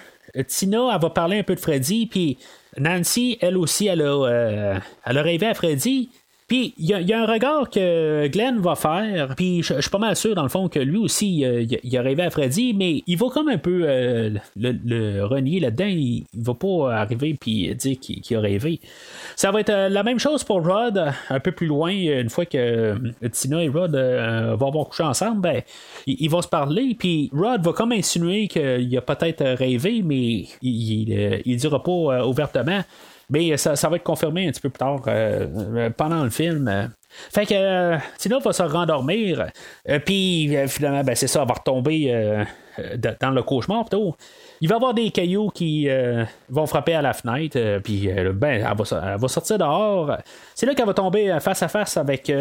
[0.48, 2.38] Tina, elle va parler un peu de Freddy, puis
[2.78, 6.10] Nancy, elle aussi, elle a, euh, elle a rêvé à Freddy.
[6.48, 10.16] Puis il y, a un regard que Glenn va faire, puis je suis pas mal
[10.16, 13.30] sûr dans le fond que lui aussi il, a rêvé à Freddy, mais il va
[13.34, 18.40] comme un peu euh, le, renier là-dedans, il, va pas arriver puis dire qu'il a
[18.40, 18.80] rêvé.
[19.36, 22.46] Ça va être euh, la même chose pour Rod, un peu plus loin, une fois
[22.46, 22.96] que
[23.32, 25.64] Tina et Rod vont avoir couché ensemble, ben
[26.06, 31.42] ils, vont se parler, puis Rod va comme insinuer qu'il a peut-être rêvé, mais il,
[31.44, 32.84] il, dira pas ouvertement.
[33.30, 36.92] Mais ça, va être confirmé un petit peu plus tard euh, euh, pendant le film.
[37.32, 39.48] Fait que euh, Tina va se rendormir.
[40.06, 42.46] Puis finalement, ben, c'est ça, elle va retomber
[42.98, 44.16] dans le cauchemar plutôt.
[44.62, 45.88] Il va y avoir des cailloux qui
[46.50, 50.18] vont frapper à la fenêtre, puis ben, elle va, va, sortir dehors.
[50.54, 52.32] C'est là qu'elle va tomber face à face avec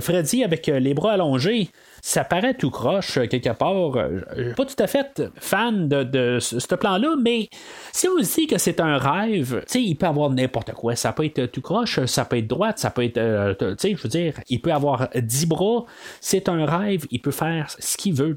[0.00, 1.70] Freddy avec les bras allongés
[2.02, 3.96] ça paraît tout croche euh, quelque part.
[3.96, 7.48] Euh, pas tout à fait fan de, ce plan-là, mais
[7.92, 10.96] si on dit que c'est un rêve, il peut avoir n'importe quoi.
[10.96, 14.08] Ça peut être tout croche, ça peut être droite, ça peut être, euh, je veux
[14.08, 15.84] dire, il peut avoir dix bras.
[16.20, 18.36] C'est un rêve, il peut faire ce qu'il veut.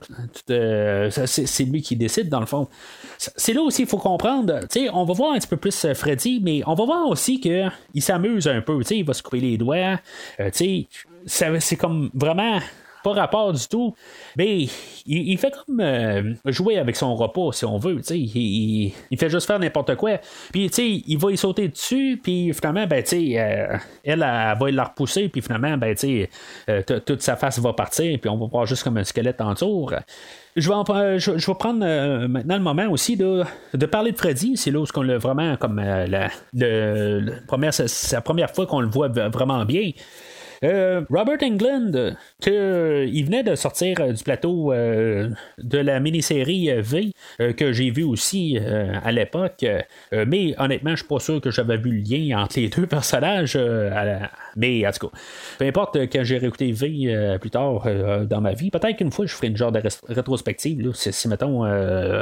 [1.25, 2.67] c'est lui qui décide dans le fond.
[3.17, 4.59] C'est là aussi, il faut comprendre.
[4.93, 8.47] On va voir un petit peu plus Freddy, mais on va voir aussi qu'il s'amuse
[8.47, 8.81] un peu.
[8.89, 9.99] Il va se couper les doigts.
[10.51, 12.59] c'est comme vraiment
[13.03, 13.93] pas rapport du tout.
[14.37, 14.65] Mais
[15.05, 17.99] il, fait comme euh, jouer avec son repas, si on veut.
[18.09, 20.19] Il, il, fait juste faire n'importe quoi.
[20.51, 25.41] Puis il va y sauter dessus, puis finalement, ben, euh, elle, va la repousser, puis
[25.41, 25.95] finalement, ben,
[26.69, 29.53] euh, toute sa face va partir, puis on va voir juste comme un squelette en
[29.53, 29.93] tour.
[30.55, 34.55] Je vais, je, vais prendre maintenant le moment aussi de, de parler de Freddy.
[34.55, 36.29] C'est là où on l'a vraiment comme la,
[37.47, 37.73] première,
[38.23, 39.91] première fois qu'on le voit vraiment bien.
[40.63, 46.69] Euh, Robert England, que, il venait de sortir euh, du plateau euh, de la mini-série
[46.81, 47.11] V,
[47.57, 49.65] que j'ai vu aussi à l'époque.
[50.11, 53.57] mais honnêtement, je suis pas sûr que j'avais vu le lien entre les deux personnages.
[54.55, 55.17] Mais en tout cas,
[55.57, 57.85] peu importe quand j'ai réécouté V plus tard
[58.25, 60.91] dans ma vie, peut-être qu'une fois je ferai une genre de rétrospective.
[60.93, 61.63] si, mettons,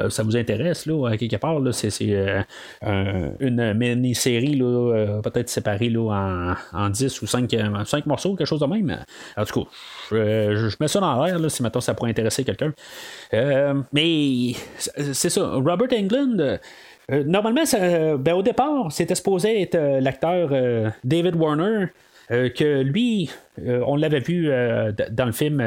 [0.10, 2.36] ça vous intéresse, là, quelque part, c'est,
[2.82, 4.58] une mini-série
[5.24, 9.04] peut-être séparée en, en 10 ou 5, 5 morceaux quelque chose de même.
[9.38, 9.70] En tout cas,
[10.12, 12.74] je, mets ça dans l'air si maintenant ça pourrait intéresser quelqu'un.
[13.34, 15.52] Euh, mais c'est ça.
[15.54, 16.60] Robert England.
[17.12, 17.63] Euh, normalement,
[18.20, 20.50] ben, au départ, c'était supposé être euh, l'acteur
[21.04, 21.88] David Warner.
[22.30, 24.50] que lui, on l'avait vu
[25.12, 25.58] dans le film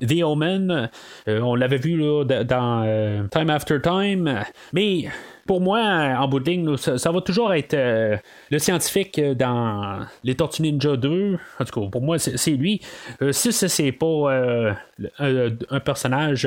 [0.00, 0.90] The Omen,
[1.28, 5.04] on l'avait vu dans Time After Time, mais
[5.48, 8.18] pour moi, en bout de ligne, ça, va toujours être euh,
[8.50, 11.38] le scientifique dans les Tortues Ninja 2.
[11.58, 12.82] En tout cas, pour moi, c'est lui.
[13.22, 14.74] Euh, si c'est pas euh,
[15.18, 16.46] un, personnage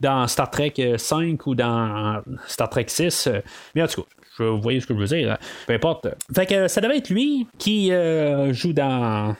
[0.00, 3.28] dans Star Trek 5 ou dans Star Trek 6,
[3.74, 5.32] mais en tout cas, vous voyez ce que je veux dire.
[5.32, 5.38] Hein.
[5.66, 6.06] Peu importe.
[6.32, 7.90] Fait que ça devait être lui qui
[8.52, 9.34] joue dans,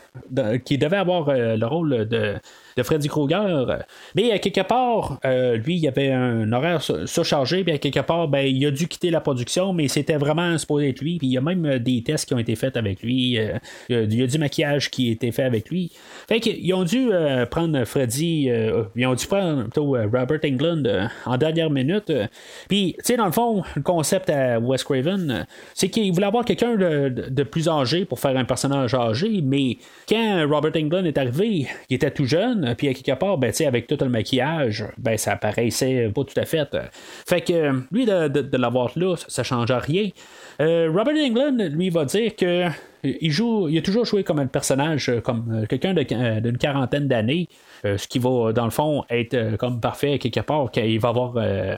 [0.64, 2.34] qui devait avoir le rôle de
[2.76, 3.84] de Freddy Krueger.
[4.14, 8.28] Mais à quelque part, euh, lui, il avait un horaire surchargé, puis à quelque part,
[8.28, 11.18] ben, il a dû quitter la production, mais c'était vraiment supposé être lui.
[11.18, 13.38] Puis il y a même euh, des tests qui ont été faits avec lui.
[13.38, 15.90] Euh, il y a du maquillage qui a été fait avec lui.
[16.28, 17.10] Fait qu'ils ont dû
[17.50, 18.48] prendre Freddy,
[18.96, 20.82] ils ont dû prendre plutôt Robert England
[21.26, 22.12] en dernière minute.
[22.68, 26.44] Puis, tu sais, dans le fond, le concept à Wes Craven, c'est qu'il voulait avoir
[26.44, 29.78] quelqu'un de, plus âgé pour faire un personnage âgé, mais
[30.08, 33.86] quand Robert England est arrivé, il était tout jeune, puis à quelque part, ben, avec
[33.86, 36.76] tout le maquillage, ben, ça paraissait pas tout à fait.
[37.26, 40.08] Fait que lui, de, l'avoir là, ça, ne change rien.
[40.60, 42.66] Euh, Robert England, lui, va dire que
[43.02, 47.48] il joue, il a toujours joué comme un personnage, comme quelqu'un d'une quarantaine d'années.
[47.86, 51.08] Euh, ce qui va, dans le fond, être euh, comme parfait quelque part, qu'il va
[51.08, 51.76] avoir euh,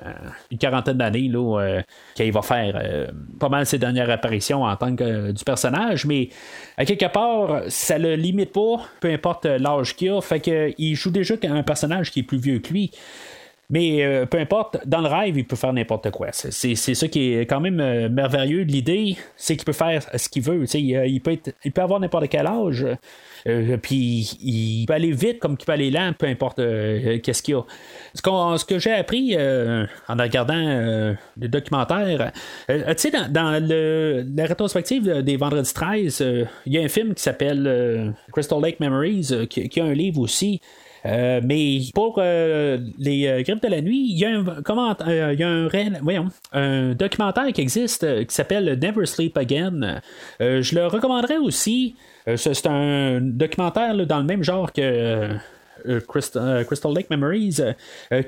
[0.50, 1.80] une quarantaine d'années, là,
[2.14, 3.08] qu'il va faire
[3.38, 6.28] pas mal ses dernières apparitions en tant que du personnage, mais
[6.76, 11.10] à quelque part, ça le limite pas, peu importe l'âge qu'il a, fait qu'il joue
[11.10, 12.90] déjà un personnage qui est plus vieux que lui.
[13.72, 16.28] Mais peu importe, dans le rêve, il peut faire n'importe quoi.
[16.30, 20.42] C'est, ça qui est quand même merveilleux de l'idée, c'est qu'il peut faire ce qu'il
[20.42, 20.64] veut.
[20.74, 22.86] Il, peut il peut avoir n'importe quel âge.
[23.48, 27.42] Euh, puis il peut aller vite comme il peut aller lent, peu importe euh, qu'est-ce
[27.42, 27.64] qu'il y a.
[28.14, 32.32] Ce, que j'ai appris euh, en regardant le documentaire,
[32.68, 36.24] tu sais, dans, le, la rétrospective des Vendredis 13,
[36.66, 40.60] il y a un film qui s'appelle Crystal Lake Memories, qui, a un livre aussi.
[41.04, 44.30] Mais pour les grippes de la nuit, il y a
[46.52, 50.00] un, documentaire qui existe qui s'appelle Never Sleep Again.
[50.40, 51.94] je le recommanderais aussi.
[52.28, 54.80] Euh, c'est un documentaire dans le même genre que.
[54.80, 55.34] Euh,
[55.88, 57.58] euh, Crystal, Lake Memories,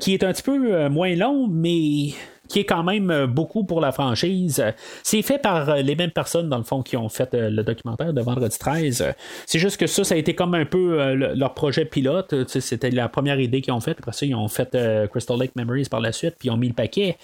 [0.00, 2.08] qui est un petit peu moins long, mais
[2.48, 4.64] qui est quand même beaucoup pour la franchise.
[5.02, 8.20] C'est fait par les mêmes personnes, dans le fond, qui ont fait le documentaire de
[8.20, 9.14] Vendredi 13.
[9.46, 12.34] C'est juste que ça, ça a été comme un peu leur projet pilote.
[12.48, 13.98] C'était la première idée qu'ils ont faite.
[13.98, 14.76] Après ça, ils ont fait
[15.10, 17.16] Crystal Lake Memories par la suite, puis ils ont mis le paquet.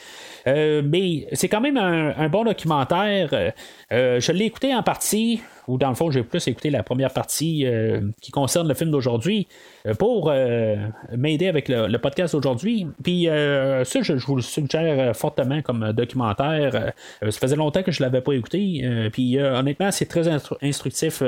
[0.47, 3.53] mais c'est quand même un bon documentaire.
[3.91, 7.67] je l'ai écouté en partie ou dans le fond, j'ai plus écouté la première partie
[7.67, 9.47] euh, qui concerne le film d'aujourd'hui
[9.87, 10.77] euh, pour euh,
[11.17, 12.87] m'aider avec le, podcast d'aujourd'hui.
[13.03, 16.93] Puis ça, je, vous le suggère fortement comme documentaire.
[17.21, 19.11] ça faisait longtemps que je ne l'avais pas écouté.
[19.13, 20.29] puis honnêtement, c'est très
[20.63, 21.23] instructif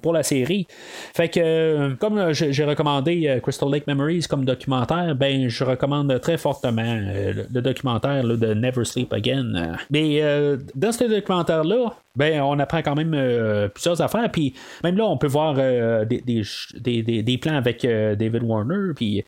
[0.00, 0.66] pour la série.
[1.14, 6.98] Fait que comme j'ai recommandé Crystal Lake Memories comme documentaire, ben je recommande très fortement
[6.98, 9.76] le, documentaire de Never Sleep Again.
[9.90, 10.22] Mais
[10.74, 13.14] dans ce documentaire-là, ben on apprend quand même
[13.66, 14.30] plusieurs affaires.
[14.30, 16.22] Puis même là, on peut voir euh, des,
[17.22, 18.92] des, plans avec euh, David Warner.
[18.94, 19.24] Puis,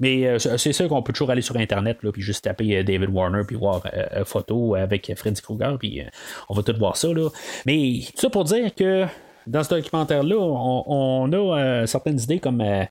[0.00, 3.10] mais euh, c'est sûr qu'on peut toujours aller sur Internet, là, puis juste taper David
[3.10, 3.82] Warner, puis voir
[4.24, 6.02] photo avec Freddy Krueger, puis
[6.48, 7.08] on va tout voir ça.
[7.08, 7.28] Là.
[7.66, 9.06] Mais ça pour dire que
[9.46, 12.84] dans ce documentaire-là, on, a euh, certaines idées comme euh,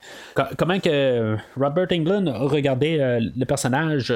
[0.57, 4.13] comment que Robert Englund regardait euh, le personnage.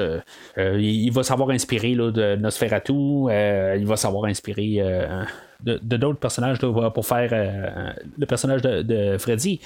[0.56, 4.82] il va savoir inspirer de Nosferatu, il va savoir inspirer
[5.62, 9.60] de, d'autres personnages pour faire le personnage de, Freddy.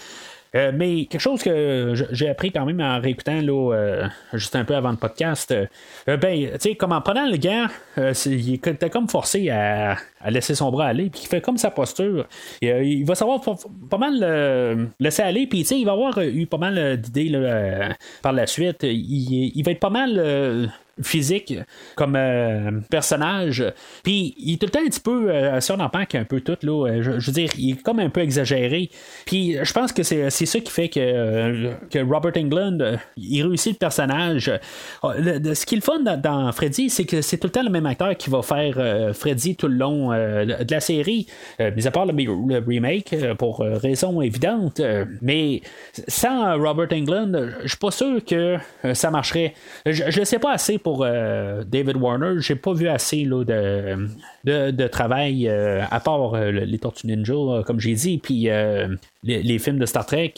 [0.56, 4.64] Euh, mais quelque chose que j'ai appris quand même en réécoutant là, euh, juste un
[4.64, 7.66] peu avant le podcast, euh, ben, tu sais, comme en prenant le gant,
[8.26, 9.96] il était comme forcé à,
[10.28, 12.26] laisser son bras aller, puis il fait comme sa posture.
[12.60, 13.40] il va savoir
[13.88, 17.30] pas mal laisser aller, puis tu sais, il va avoir eu pas mal d'idées
[18.22, 18.82] par la suite.
[18.82, 20.70] Il, va être pas mal
[21.02, 21.54] physique
[21.96, 23.64] comme euh, personnage.
[24.02, 26.56] Puis il est tout le temps un petit peu euh, sur un peu tout.
[26.62, 28.90] Là, euh, je, veux dire, il est comme un peu exagéré.
[29.26, 32.78] Puis je pense que c'est, ça qui fait que, que Robert England,
[33.16, 34.52] il réussit le personnage.
[35.02, 37.86] ce qui est le fun dans, Freddy, c'est que c'est tout le temps le même
[37.86, 41.26] acteur qui va faire Freddy tout le long de la série.
[41.58, 44.80] mis à part le, remake, pour raison évidente.
[45.22, 45.62] mais
[46.08, 47.32] sans Robert England,
[47.62, 48.56] je suis pas sûr que
[48.94, 49.54] ça marcherait.
[49.86, 54.70] Je ne sais pas assez pour euh, David Warner, j'ai pas vu assez là, de,
[54.70, 58.48] de, travail euh, à part euh, les Tortues Ninja, comme j'ai dit, puis
[59.22, 60.34] les, films de Star Trek.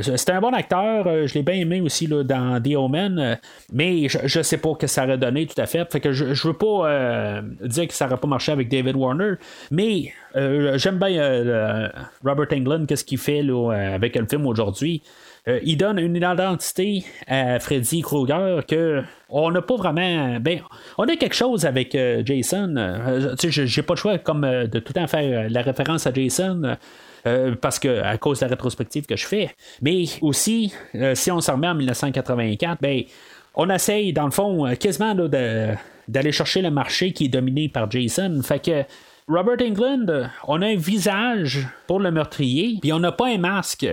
[0.00, 3.38] C'était un bon acteur, je l'ai bien aimé aussi là, dans The Omen,
[3.72, 5.90] mais je, je sais pas que ça aurait donné tout à fait.
[5.90, 9.34] Fait que je, je veux pas dire que ça aurait pas marché avec David Warner,
[9.70, 11.90] mais j'aime bien
[12.24, 15.02] Robert Englund, qu'est-ce qu'il fait là, avec le film aujourd'hui.
[15.46, 20.38] Euh, il donne une identité à Freddy Krueger que on n'a pas vraiment.
[20.40, 20.60] Ben,
[20.96, 22.74] on a quelque chose avec euh, Jason.
[22.76, 26.76] Euh, j'ai pas le choix comme de tout le temps faire la référence à Jason.
[27.60, 29.50] parce que à cause de la rétrospective que je fais.
[29.82, 30.72] Mais aussi,
[31.14, 33.02] si on se remet en 1984, ben
[33.54, 38.40] on essaye, dans le fond, quasiment d'aller chercher le marché qui est dominé par Jason.
[38.42, 38.84] Fait que
[39.28, 43.86] Robert England, on a un visage pour le meurtrier, puis on n'a pas un masque.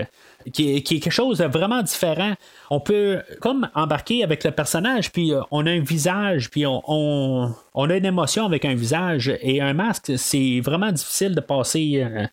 [0.53, 2.34] Qui est, quelque chose de vraiment différent.
[2.69, 6.81] On peut comme embarquer avec le personnage, puis euh, on a un visage, puis on,
[6.88, 10.13] on, a une émotion avec un visage et un masque.
[10.17, 12.27] C'est vraiment difficile de passer euh,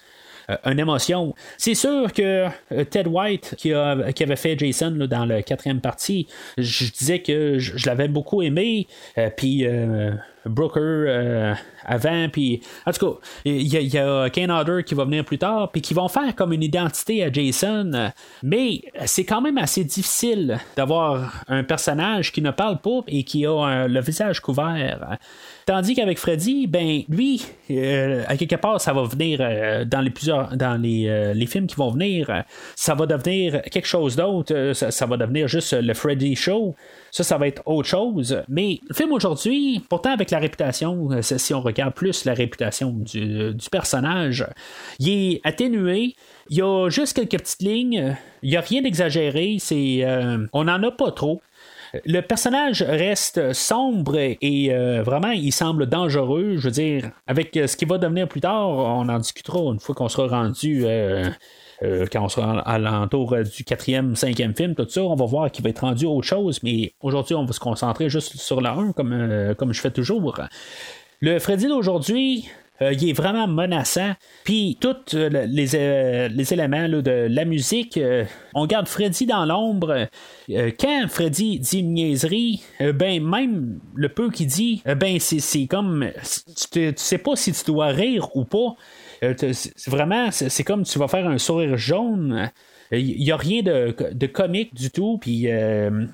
[0.65, 1.35] une émotion.
[1.59, 6.27] C'est sûr que euh, Ted White, qui, avait fait Jason dans la quatrième partie,
[6.59, 8.87] je disais que je, l'avais beaucoup aimé,
[9.19, 9.67] euh, puis
[10.45, 15.39] Brooker avant, puis en tout cas, il y, a Kane Hodder qui va venir plus
[15.39, 18.11] tard, puis qui vont faire comme une identité à Jason,
[18.43, 23.47] mais c'est quand même assez difficile d'avoir un personnage qui ne parle pas et qui
[23.47, 25.19] a le visage couvert.
[25.67, 31.35] Tandis qu'avec Freddy, ben lui, euh, à quelque part, ça va venir euh, dans euh,
[31.35, 32.45] les, films qui vont venir,
[32.75, 36.75] ça va devenir quelque chose d'autre, ça, va devenir juste le Freddy Show.
[37.11, 38.43] Ça, ça va être autre chose.
[38.49, 43.55] Mais le film aujourd'hui, pourtant avec la réputation, si on regarde plus la réputation du,
[43.55, 44.47] du personnage,
[44.99, 46.15] il est atténué.
[46.49, 48.17] Il y a juste quelques petites lignes.
[48.43, 49.59] Il n'y a rien d'exagéré.
[49.61, 50.05] C'est,
[50.53, 51.41] on n'en a pas trop.
[52.07, 56.57] Le personnage reste sombre et euh, vraiment, il semble dangereux.
[56.57, 59.79] Je veux dire, avec euh, ce qui va devenir plus tard, on en discutera une
[59.79, 60.85] fois qu'on sera rendu.
[60.87, 61.29] Euh,
[61.83, 65.65] quand on sera à l'entour du quatrième, cinquième film, tout ça, on va voir qu'il
[65.65, 68.93] va être rendu autre chose, mais aujourd'hui, on va se concentrer juste sur la 1,
[68.93, 70.41] comme, comme je fais toujours.
[71.21, 72.49] Le Freddy d'aujourd'hui,
[72.81, 74.13] euh, il est vraiment menaçant.
[74.45, 77.99] Puis tous euh, euh, les, éléments de la musique,
[78.55, 80.09] on garde Freddy dans l'ombre.
[80.49, 86.09] quand Freddy dit une niaiserie, ben même le peu qu'il dit, ben c'est comme
[86.71, 88.75] tu, sais pas si tu dois rire ou pas.
[89.87, 92.51] vraiment, c'est comme tu vas faire un sourire jaune.
[92.91, 95.47] Il n'y a rien de, de, comique du tout, puis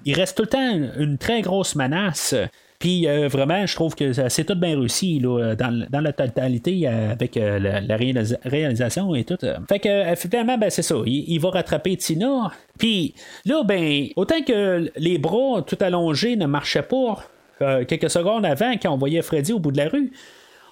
[0.04, 2.34] il reste tout le temps une très grosse menace.
[2.78, 6.82] Puis euh, vraiment, je trouve que c'est tout bien réussi là, dans, dans, la totalité
[6.86, 9.38] euh, avec euh, la, réalisation et tout.
[9.68, 10.94] Fait que finalement, ben, c'est ça.
[11.04, 12.52] Il, va rattraper Tina.
[12.78, 13.14] Puis
[13.44, 17.24] là, ben, autant que les bras tout allongés ne marchaient pas
[17.88, 20.12] quelques secondes avant quand on voyait Freddy au bout de la rue.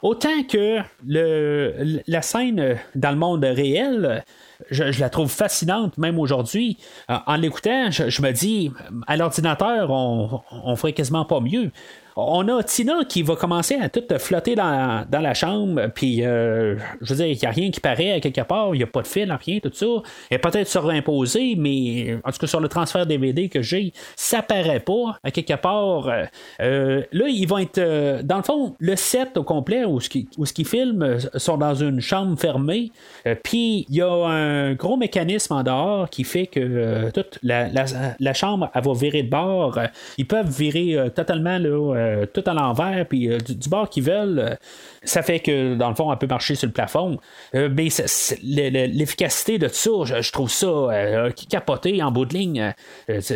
[0.03, 4.25] Autant que la scène dans le monde réel,
[4.71, 6.79] je, la trouve fascinante, même aujourd'hui.
[7.09, 8.71] en l'écoutant, je, me dis,
[9.07, 11.71] à l'ordinateur, on, on ferait quasiment pas mieux
[12.17, 17.13] on a Tina qui va commencer à tout flotter dans, la chambre, puis euh, je
[17.13, 19.03] veux dire, il n'y a rien qui paraît à quelque part, il n'y a pas
[19.03, 19.87] de fil, rien, tout ça.
[20.31, 24.41] Elle est peut-être surimposée, mais en tout cas sur le transfert DVD que j'ai, ça
[24.41, 26.11] paraît pas à quelque part.
[26.61, 30.09] Euh, là, ils vont être, euh, dans le fond, le set au complet où ce
[30.09, 32.93] qui, qui filment sont dans une chambre fermée,
[33.43, 37.69] puis il y a un gros mécanisme en dehors qui fait que toute la,
[38.19, 39.79] la, chambre, elle va virer de bord.
[40.17, 44.39] Ils peuvent virer totalement là, euh, tout à l'envers, puis euh, du, bord qu'ils veulent.
[44.39, 44.55] Euh,
[45.03, 47.19] ça fait que, dans le fond, on peut marcher sur le plafond.
[47.53, 47.89] mais
[48.43, 50.89] l'efficacité de ça, je, trouve ça
[51.49, 52.75] capoté en bout de ligne.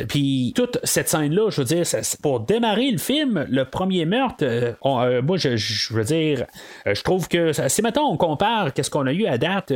[0.08, 1.84] puis toute cette scène-là, je veux dire,
[2.22, 6.46] pour démarrer le film, le premier meurtre, moi, je, veux dire,
[6.86, 9.72] je trouve que si maintenant on compare qu'est-ce qu'on a eu à date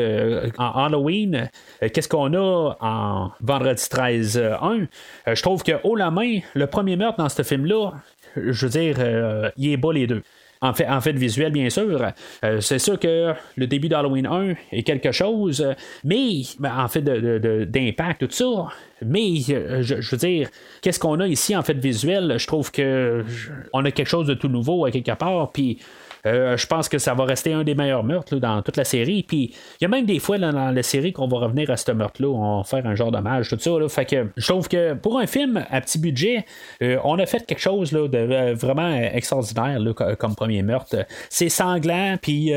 [0.59, 1.49] en Halloween,
[1.81, 4.43] qu'est-ce qu'on a en vendredi 13
[5.27, 7.93] 1, je trouve que haut la main, le premier meurtre dans ce film-là,
[8.37, 10.23] je veux dire, euh, il est bas les deux.
[10.61, 12.13] En fait, en fait, visuel, bien sûr.
[12.45, 15.67] Euh, c'est sûr que le début d'Halloween 1 est quelque chose,
[16.05, 18.69] mais ben, en fait, d'impact, tout ça.
[19.03, 20.49] Mais je, veux dire,
[20.83, 22.37] qu'est-ce qu'on a ici en fait visuel?
[22.39, 23.25] Je trouve que
[23.73, 25.53] on a quelque chose de tout nouveau à quelque part.
[25.53, 25.79] Puis
[26.27, 29.23] euh, je pense que ça va rester un des meilleurs meurtres dans toute la série.
[29.23, 31.93] Puis il y a même des fois dans la série qu'on va revenir à ce
[31.93, 33.71] meurtre-là, on va faire un genre d'hommage, tout ça.
[33.89, 36.47] Fait que je trouve que pour un film à petit budget,
[36.83, 39.79] euh, on a fait quelque chose de euh, vraiment extraordinaire
[40.19, 40.97] comme premier meurtre.
[41.29, 42.53] C'est sanglant, puis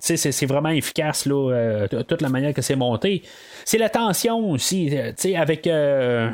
[0.00, 3.22] c'est vraiment efficace là, toute la manière que c'est monté.
[3.64, 4.90] C'est la tension aussi,
[5.36, 6.30] avec euh,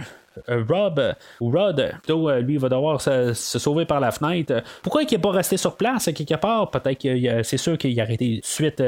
[0.68, 4.62] Rob euh, ou Rod, plutôt, euh, lui, va devoir se, sauver par la fenêtre.
[4.82, 6.70] Pourquoi il n'est pas resté sur place quelque part?
[6.70, 8.82] Peut-être que c'est sûr qu'il a été suite.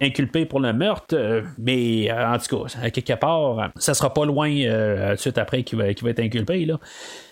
[0.00, 4.48] Inculpé pour le meurtre, mais en tout cas, à quelque part, ça sera pas loin
[4.48, 6.64] tout de suite après qu'il va, va, être inculpé.
[6.64, 6.78] Là.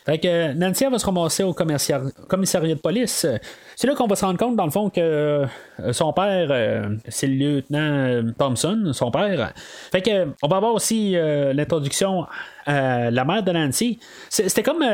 [0.07, 3.27] Fait que Nancy va se ramasser au commissariat de police.
[3.75, 5.47] C'est là qu'on va se rendre compte, dans le fond, que euh,
[5.93, 9.53] son père, euh, c'est le lieutenant Thompson, son père.
[9.91, 12.25] Fait que on va avoir aussi euh, l'introduction
[12.67, 13.99] à la mère de Nancy.
[14.29, 14.85] C'était comme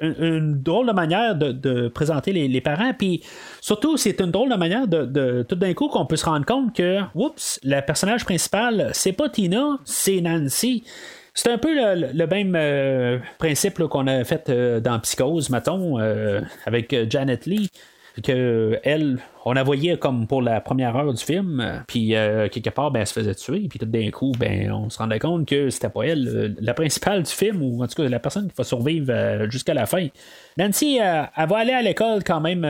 [0.00, 2.92] une, drôle de manière de, présenter les, parents.
[2.96, 3.22] Puis
[3.60, 6.74] surtout, c'est une drôle de manière de, tout d'un coup qu'on peut se rendre compte
[6.74, 10.84] que, oups, le personnage principal, c'est pas Tina, c'est Nancy.
[11.32, 14.50] C'est un peu le, même principe qu'on a fait
[14.80, 15.98] dans Psychose, mettons,
[16.66, 17.70] avec Janet Lee
[18.22, 22.70] que elle, on la voyait comme pour la première heure du film, puis euh, quelque
[22.70, 25.46] part, ben, elle se faisait tuer, puis tout d'un coup, ben, on se rendait compte
[25.46, 28.48] que c'était pas elle, euh, la principale du film, ou en tout cas la personne
[28.48, 30.08] qui va survivre euh, jusqu'à la fin.
[30.56, 32.66] Nancy, elle va aller à l'école quand même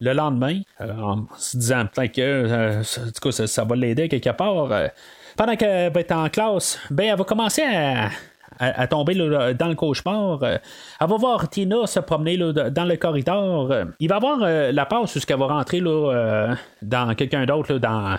[0.00, 2.82] le lendemain, en se disant peut-être que
[3.30, 4.68] ça, ça, va l'aider quelque part.
[5.36, 8.10] pendant qu'elle va en classe, ben, elle va commencer à
[8.58, 10.42] à, tomber dans le cauchemar.
[10.42, 10.58] Euh,
[11.00, 13.70] elle va voir Tina se promener dans le corridor.
[13.70, 18.18] Euh, il va avoir euh, la passe où elle va rentrer dans quelqu'un d'autre dans,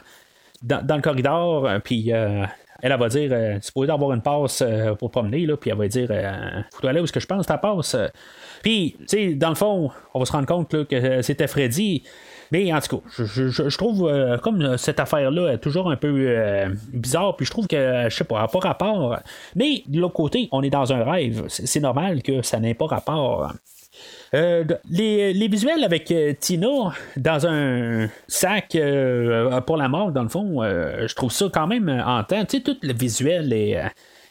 [0.63, 1.69] le corridor.
[1.83, 4.63] Puis elle, va dire tu pourrais avoir une passe
[4.97, 6.09] pour promener, puis elle va dire
[6.73, 7.95] faut aller où est-ce que je pense ta passe.
[8.61, 12.03] Puis, tu sais, dans le fond, on va se rendre compte que c'était Freddy.
[12.51, 16.69] Mais en tout cas, je, trouve euh, comme cette affaire-là est toujours un peu euh,
[16.93, 19.19] bizarre, puis je trouve que, je sais pas, pas rapport.
[19.55, 21.45] Mais de l'autre côté, on est dans un rêve.
[21.47, 23.53] C'est normal que ça n'ait pas rapport.
[24.33, 28.77] Euh, les, visuels avec Tina dans un sac
[29.65, 32.45] pour la mort, dans le fond, je trouve ça quand même en temps.
[32.45, 33.79] Tu sais, tout le visuel est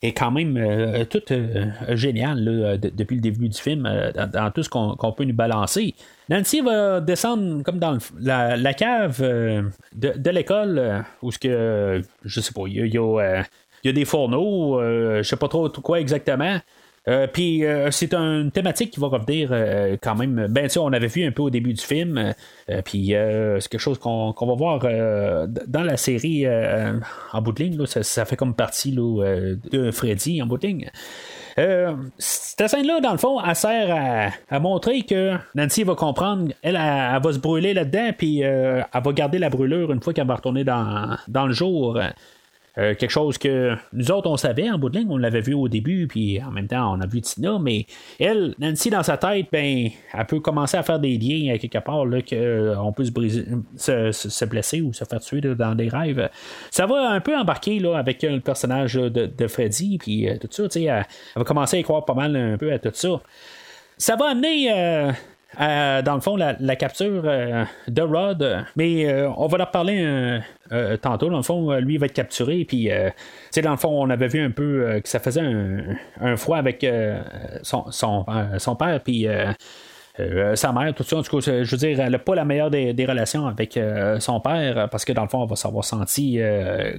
[0.02, 2.44] est quand même euh, tout euh, génial
[2.78, 5.94] depuis le début du film, euh, dans, tout ce qu'on peut nous balancer.
[6.28, 12.62] Nancy va descendre comme dans la, cave de, l'école, où ce que, je sais pas,
[12.66, 16.58] il y a, des fourneaux, je sais pas trop quoi exactement.
[17.08, 20.46] Euh, puis euh, c'est une thématique qui va revenir euh, quand même.
[20.50, 22.34] Ben, on avait vu un peu au début du film.
[22.84, 26.46] puis c'est quelque chose qu'on va voir dans la série
[27.32, 27.86] en bout de ligne.
[27.86, 30.90] ça, fait comme partie de Freddy en bout de ligne.
[32.18, 37.32] cette scène-là, dans le fond, elle sert à, montrer que Nancy va comprendre, elle, va
[37.32, 41.46] se brûler là-dedans, puis elle va garder la brûlure une fois qu'elle va retourner dans
[41.46, 41.98] le jour.
[42.78, 45.54] Euh, quelque chose que nous autres, on savait en bout de ligne, on l'avait vu
[45.54, 47.86] au début, puis en même temps, on a vu Tina, mais
[48.20, 52.06] elle, Nancy, dans sa tête, ben, elle peut commencer à faire des liens quelque part,
[52.06, 53.44] là, qu'on euh, peut se, briser,
[53.76, 56.30] se, blesser ou se faire tuer dans des rêves.
[56.70, 60.70] Ça va un peu embarquer là, avec le personnage de, Freddy, puis euh, tout ça,
[60.70, 61.04] sais, elle,
[61.34, 63.20] va commencer à y croire pas mal un peu à tout ça.
[63.96, 65.12] Ça va amener.
[65.56, 67.22] Dans le fond, la, capture
[67.88, 68.64] de Rod.
[68.76, 70.40] Mais on va leur parler
[70.72, 71.30] euh, tantôt.
[71.30, 72.64] Dans le fond, lui, va être capturé.
[72.64, 73.10] Puis, euh,
[73.62, 75.42] dans le fond, on avait vu un peu euh, que ça faisait
[76.20, 76.86] un, froid avec
[77.62, 79.00] son, père.
[79.02, 79.26] Puis.
[80.54, 82.70] Sa mère, tout ça, en tout cas, je veux dire, elle n'a pas la meilleure
[82.70, 83.78] des, relations avec
[84.20, 86.40] son père parce que dans le fond, elle va s'avoir senti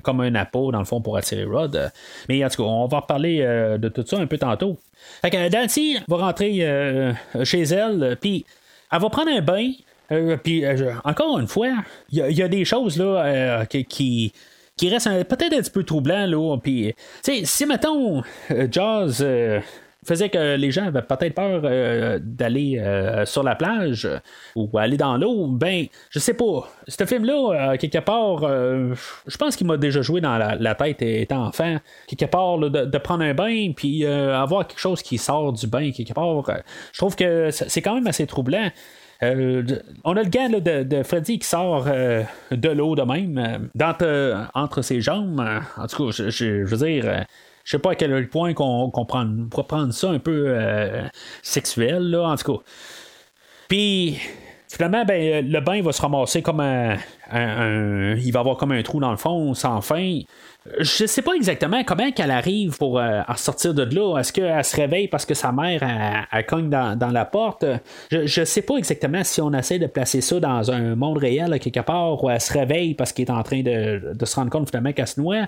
[0.04, 1.92] comme un appôt, dans le fond, pour attirer Rod.
[2.28, 3.40] Mais en tout cas, on va reparler
[3.78, 4.78] de tout ça un peu tantôt.
[5.22, 7.14] Fait que Nancy va rentrer
[7.44, 8.46] chez elle, puis
[8.92, 9.72] elle va prendre un bain,
[10.12, 11.70] euh, puis, euh, encore une fois,
[12.12, 14.34] il y, a des choses là, euh, qui,
[14.76, 16.26] qui, restent peut-être un petit peu troublants.
[16.26, 16.96] Là, puis,
[17.44, 18.24] si, mettons,
[18.72, 19.24] Jaws
[20.06, 21.62] faisait que les gens avaient peut-être peur
[22.22, 22.82] d'aller
[23.26, 24.08] sur la plage
[24.56, 26.70] ou aller dans l'eau, ben, je sais pas.
[26.88, 31.78] Ce film-là, quelque part, je pense qu'il m'a déjà joué dans la, tête étant enfant.
[32.08, 36.14] Quelque part, de, prendre un bain, puis avoir quelque chose qui sort du bain, quelque
[36.14, 36.44] part,
[36.92, 38.70] je trouve que c'est quand même assez troublant.
[39.22, 39.64] Euh,
[40.06, 43.70] on a le gars de, Freddy qui sort euh, de l'eau de même,
[44.02, 45.44] euh, entre ses jambes.
[45.78, 47.26] En tout cas, je, veux dire.
[47.70, 50.58] Je sais pas à quel point qu'on pourrait prendre ça un peu
[51.44, 52.64] sexuel, là, en tout cas.
[53.68, 54.18] Puis,
[54.68, 56.98] finalement, ben, le bain va se ramasser comme un,
[57.32, 60.22] Il va avoir comme un trou dans le fond, sans fin
[60.80, 64.20] je sais pas exactement comment qu'elle arrive pour euh, sortir de là.
[64.20, 65.82] Est-ce qu'elle se réveille parce que sa mère
[66.32, 67.66] elle, cogne dans, la porte?
[68.12, 71.58] Je, je sais pas exactement si on essaie de placer ça dans un monde réel
[71.60, 74.70] quelque part où elle se réveille parce qu'elle est en train de, se rendre compte
[74.70, 75.48] finalement qu'elle se noie.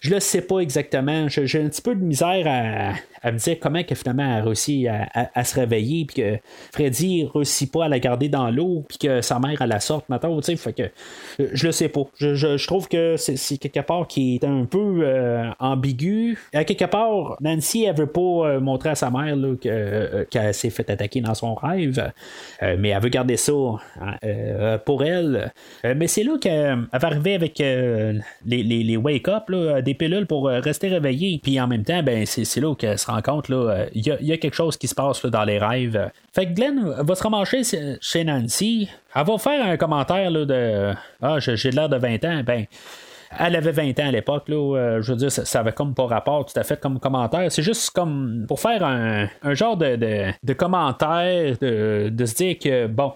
[0.00, 1.28] Je le sais pas exactement.
[1.28, 2.94] J'ai un petit peu de misère à,
[3.24, 6.38] me dire comment finalement elle a réussi à, se réveiller, puis que
[6.72, 10.08] Freddy réussit pas à la garder dans l'eau, puis que sa mère à la sorte
[10.08, 10.40] maintenant.
[10.40, 10.90] Fait que
[11.38, 12.02] je le sais pas.
[12.18, 16.38] Je, trouve que c'est quelque part qui est un peu euh, ambigu.
[16.54, 20.70] À quelque part, Nancy elle veut pas euh, montrer à sa mère euh, qu'elle s'est
[20.70, 22.12] fait attaquer dans son rêve,
[22.62, 23.52] mais elle veut garder ça
[24.00, 25.52] hein, pour elle.
[25.84, 29.50] mais c'est là qu'elle va arriver avec les, les, wake-up,
[29.82, 31.40] des pilules pour euh, rester réveillé.
[31.42, 34.54] Puis en même temps, ben, c'est là qu'elle se compte, euh, il y, a quelque
[34.54, 36.10] chose qui se passe dans les rêves.
[36.32, 38.88] Fait que Glenn va se ramasser chez Nancy.
[39.14, 40.92] Elle va faire un commentaire là, de
[41.22, 42.42] Ah, j'ai l'air de 20 ans.
[42.44, 42.66] Ben,
[43.38, 46.44] elle avait 20 ans à l'époque, euh, je veux dire, ça, avait comme pas rapport
[46.44, 47.50] tout à fait comme commentaire.
[47.52, 53.12] C'est juste comme pour faire un, genre de, commentaire, de, se dire que, bon,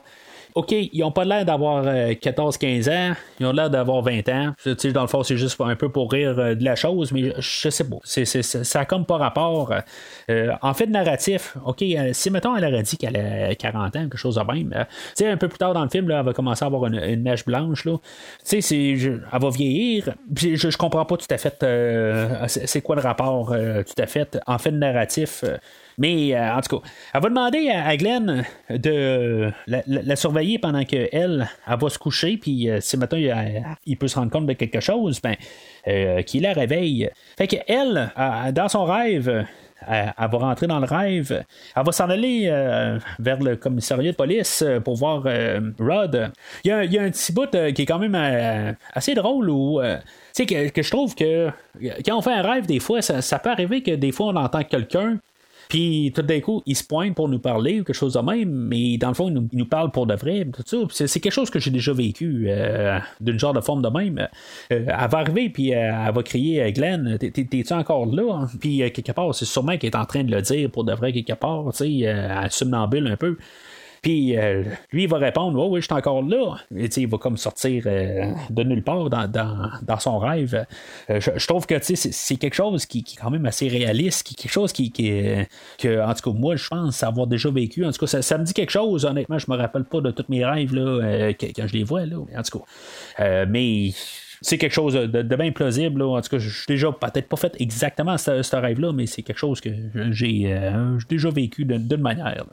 [0.54, 4.52] OK, ils ont pas l'air d'avoir 14-15 ans, ils ont l'air d'avoir 20 ans.
[4.64, 7.84] dans le fond, c'est juste un peu pour rire de la chose, mais je sais
[7.84, 7.96] pas.
[8.04, 9.72] ça a comme pas rapport.
[10.28, 14.36] en fait, narratif, OK, si mettons elle aurait dit qu'elle a 40 ans, quelque chose
[14.36, 16.64] de même, tu sais, un peu plus tard dans le film, là, elle va commencer
[16.64, 17.96] à avoir une, mèche blanche, là.
[18.48, 20.14] Tu sais, elle va vieillir.
[20.36, 21.64] je, je comprends pas tout à fait
[22.46, 25.44] c'est quoi le rapport tout à fait en fait narratif.
[25.98, 31.48] Mais en tout cas, elle va demander à, Glenn de la, surveiller pendant qu'elle elle,
[31.66, 33.18] va se coucher, puis si maintenant
[33.86, 35.36] il, peut se rendre compte de quelque chose, ben,
[36.24, 37.10] qu'il la réveille.
[37.36, 38.12] Fait qu'elle,
[38.52, 39.46] dans son rêve,
[39.86, 41.44] elle, va rentrer dans le rêve.
[41.76, 46.32] Elle va s'en aller euh, vers le commissariat de police euh, pour voir euh, Rod.
[46.64, 49.80] Il y, a, un petit bout qui est quand même assez drôle où.
[50.36, 51.50] que, que je trouve que
[52.04, 54.64] quand on fait un rêve, des fois, ça peut arriver que des fois on entend
[54.64, 55.18] quelqu'un
[55.74, 58.48] puis tout d'un coup, il se pointe pour nous parler ou quelque chose de même,
[58.48, 60.46] mais dans le fond, il nous, parle pour de vrai.
[60.52, 61.06] Tout ça.
[61.08, 64.20] C'est, quelque chose que j'ai déjà vécu euh, d'une genre de forme de même.
[64.20, 64.26] Euh,
[64.70, 68.46] elle va arriver, puis euh, elle va crier Glenn, t'es-tu encore là?
[68.60, 71.12] Puis quelque part, c'est sûrement qu'elle est en train de le dire pour de vrai
[71.12, 73.36] quelque part, tu sais, elle somnambule un peu.
[74.04, 76.56] Puis euh, lui, il va répondre Oh, oui, je suis encore là.
[76.76, 80.66] Et, il va comme sortir euh, de nulle part dans, son rêve.
[81.08, 84.52] Euh, je, trouve que c'est quelque chose qui, est quand même assez réaliste, qui, quelque
[84.52, 87.86] chose qui, que, en tout cas, moi, je pense avoir déjà vécu.
[87.86, 89.06] En tout cas, ça, me dit quelque chose.
[89.06, 92.04] Honnêtement, je me rappelle pas de tous mes rêves là, quand je les vois.
[92.04, 93.46] Là, en tout cas.
[93.46, 93.92] mais
[94.42, 96.02] c'est quelque chose de, bien plausible.
[96.02, 99.38] En tout cas, je suis déjà peut-être pas fait exactement ce, rêve-là, mais c'est quelque
[99.38, 99.70] chose que
[100.10, 100.60] j'ai
[101.08, 102.44] déjà vécu d'une manière.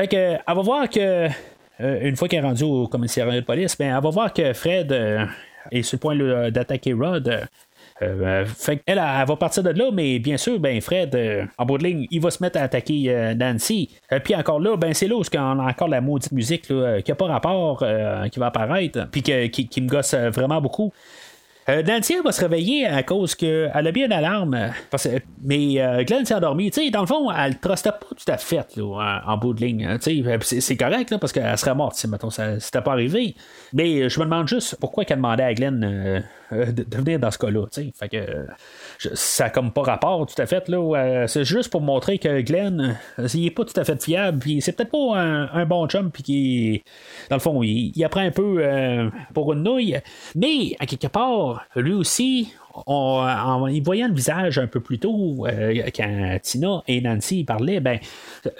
[0.00, 3.44] Fait que, elle va voir que, euh, une fois qu'elle est rendue au commissariat de
[3.44, 5.26] police, ben, elle va voir que Fred euh,
[5.70, 7.46] est sur le point d'attaquer Rod.
[8.00, 11.14] Euh, fait qu'elle, elle, va partir de là, mais bien sûr, ben Fred,
[11.58, 13.90] en bout de ligne, il va se mettre à attaquer Nancy.
[14.24, 17.14] puis encore là, ben c'est là où on a encore la maudite musique qui n'a
[17.14, 17.84] pas rapport,
[18.32, 20.94] qui va apparaître, puis qui, qui, me gosse vraiment beaucoup.
[21.68, 24.72] Euh, Nancy va se réveiller à cause qu'elle a bien une alarme.
[25.42, 26.70] mais euh, Glenn s'est endormi.
[26.90, 29.84] dans le fond, elle ne trustait pas tout à fait en, bout de ligne.
[29.84, 33.34] Hein, c'est correct parce qu'elle serait morte si mettons, ça n'était pas arrivé.
[33.72, 37.38] Mais je me demande juste pourquoi elle demandait à Glenn euh, de, venir dans ce
[37.38, 37.66] cas-là.
[37.94, 38.46] Fait que
[39.14, 40.68] ça n'a comme pas rapport tout à fait.
[40.68, 42.98] Là, c'est juste pour montrer que Glenn,
[43.34, 44.38] il est pas tout à fait fiable.
[44.38, 46.10] Puis c'est peut-être pas un, bon chum.
[46.10, 46.82] Puis qui,
[47.28, 49.96] dans le fond, il, il apprend un peu pour une nouille.
[50.34, 52.52] Mais à quelque part, lui aussi,
[52.86, 57.98] en voyant le visage un peu plus tôt, euh, quand Tina et Nancy parlaient, ben,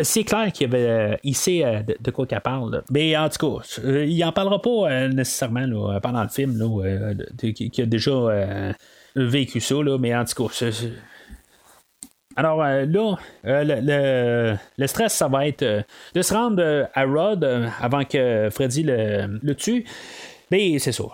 [0.00, 2.82] c'est clair qu'il sait euh, de, quoi qu'elle parle.
[2.90, 7.14] Mais en tout cas, il en parlera pas euh, nécessairement pendant le film, là,
[7.52, 8.74] qui, a déjà
[9.16, 10.70] vécu ça, mais en tout cas,
[12.36, 15.84] alors là, le, stress, ça va être
[16.14, 17.44] de se rendre à Rod
[17.80, 19.84] avant que Freddy le, le tue.
[20.50, 21.04] Mais c'est ça.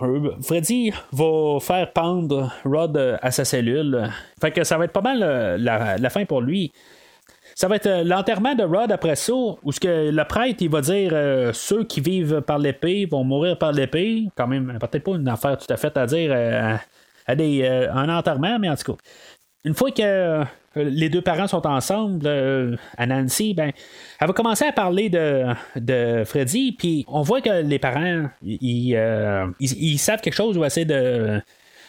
[0.42, 4.10] Freddy va faire pendre Rod à sa cellule.
[4.40, 6.72] Fait que ça va être pas mal euh, la, fin pour lui.
[7.54, 10.70] Ça va être euh, l'enterrement de Rod après ça, où ce que le prêtre il
[10.70, 14.24] va dire euh, ceux qui vivent par l'épée vont mourir par l'épée.
[14.36, 16.78] Quand même, peut-être pas une affaire tout à fait à dire
[17.26, 18.98] à des, un enterrement, mais en tout cas.
[19.64, 20.44] Une fois que
[20.76, 22.28] les deux parents sont ensemble,
[22.96, 23.72] à Nancy, ben,
[24.20, 28.94] elle va commencer à parler de, de Freddy, puis on voit que les parents, ils,
[28.94, 29.46] euh,
[29.96, 31.42] savent quelque chose ou essaient de,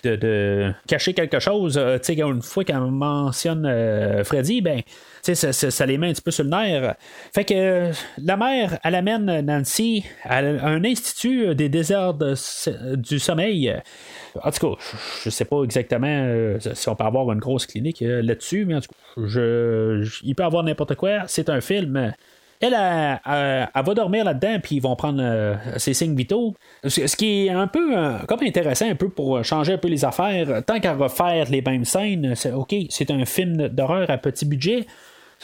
[0.04, 1.78] de, cacher quelque chose.
[1.78, 4.82] Euh, une fois qu'elle mentionne euh, Freddy, ben,
[5.22, 6.96] ça, ça, les met un petit peu sur le nerf.
[7.34, 7.92] Fait que
[8.24, 12.16] la mère, elle amène Nancy à un institut des déserts
[12.96, 13.74] du sommeil.
[14.44, 14.82] En tout cas,
[15.24, 18.90] je sais pas exactement si on peut avoir une grosse clinique là-dessus, mais en tout
[18.90, 21.24] cas, je, il peut avoir n'importe quoi.
[21.28, 22.14] C'est un film.
[22.60, 26.56] Elle, elle, va dormir là-dedans, puis ils vont prendre euh, ses signes vitaux.
[26.84, 30.06] Ce, qui est un peu euh, comme intéressant, un peu pour changer un peu les
[30.06, 30.64] affaires.
[30.66, 34.88] Tant qu'à refaire les mêmes scènes, c'est OK, c'est un film d'horreur à petit budget.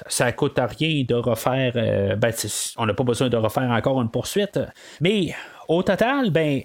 [0.07, 1.73] Ça, ne coûte à rien de refaire.
[1.75, 2.33] Euh, ben,
[2.77, 4.59] on n'a pas besoin de refaire encore une poursuite.
[5.01, 5.33] Mais
[5.67, 6.61] au total, ben,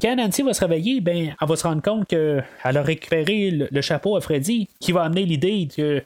[0.00, 3.80] quand Nancy va se réveiller, ben, elle va se rendre compte qu'elle a récupéré le,
[3.80, 6.04] chapeau à Freddy, qui va amener l'idée qu'elle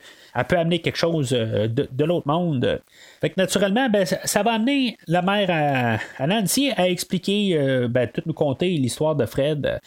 [0.49, 2.81] peut amener quelque chose euh, de, l'autre monde.
[3.21, 8.09] Fait que naturellement, ben, ça, va amener la mère à, Nancy à expliquer, euh, ben,
[8.09, 9.81] tout nous conter l'histoire de Fred.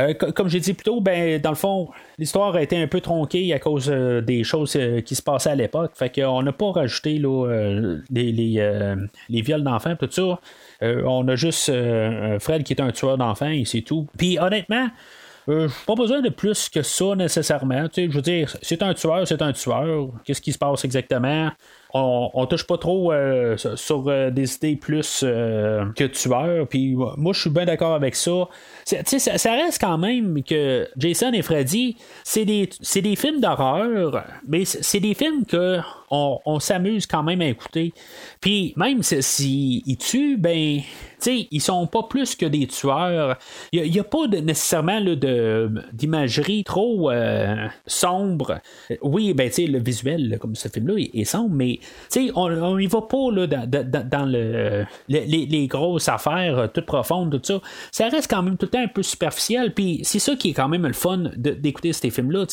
[0.00, 1.88] Euh, comme j'ai dit plus tôt, ben, dans le fond,
[2.18, 5.92] l'histoire a été un peu tronquée à cause des choses qui se passaient à l'époque.
[5.94, 7.20] Fait qu'on n'a pas rajouté
[8.10, 10.38] les, viols d'enfants, tout ça.
[10.82, 14.06] Euh, on a juste euh, Fred qui est un tueur d'enfants et c'est tout.
[14.16, 14.88] Puis honnêtement,
[15.48, 17.88] euh, pas besoin de plus que ça nécessairement.
[17.96, 20.08] je veux dire, c'est un tueur, c'est un tueur.
[20.24, 21.50] Qu'est-ce qui se passe exactement?
[21.94, 23.12] On, touche pas trop
[23.56, 26.66] sur des idées plus que tueurs.
[26.68, 28.48] Puis moi, je suis bien d'accord avec ça.
[28.84, 34.64] Ça, ça reste quand même que Jason et Freddy, c'est des, des films d'horreur, mais
[34.64, 35.80] c'est des films que
[36.10, 37.92] on, s'amuse quand même à écouter.
[38.40, 40.80] Puis même s'ils si, tuent, ben,
[41.18, 43.38] sais, ils sont pas plus que des tueurs.
[43.72, 45.00] Il n'y a, pas nécessairement
[45.92, 48.60] d'imagerie trop euh, sombre.
[49.02, 51.77] Oui, ben, le visuel, comme ce film-là, est, sombre, mais
[52.34, 57.60] on y va pas là, dans, le, les, grosses affaires euh, toutes profondes, tout ça.
[57.90, 59.74] Ça reste quand même tout le temps un peu superficiel.
[59.74, 62.46] Puis c'est ça qui est quand même le fun d'écouter ces films-là.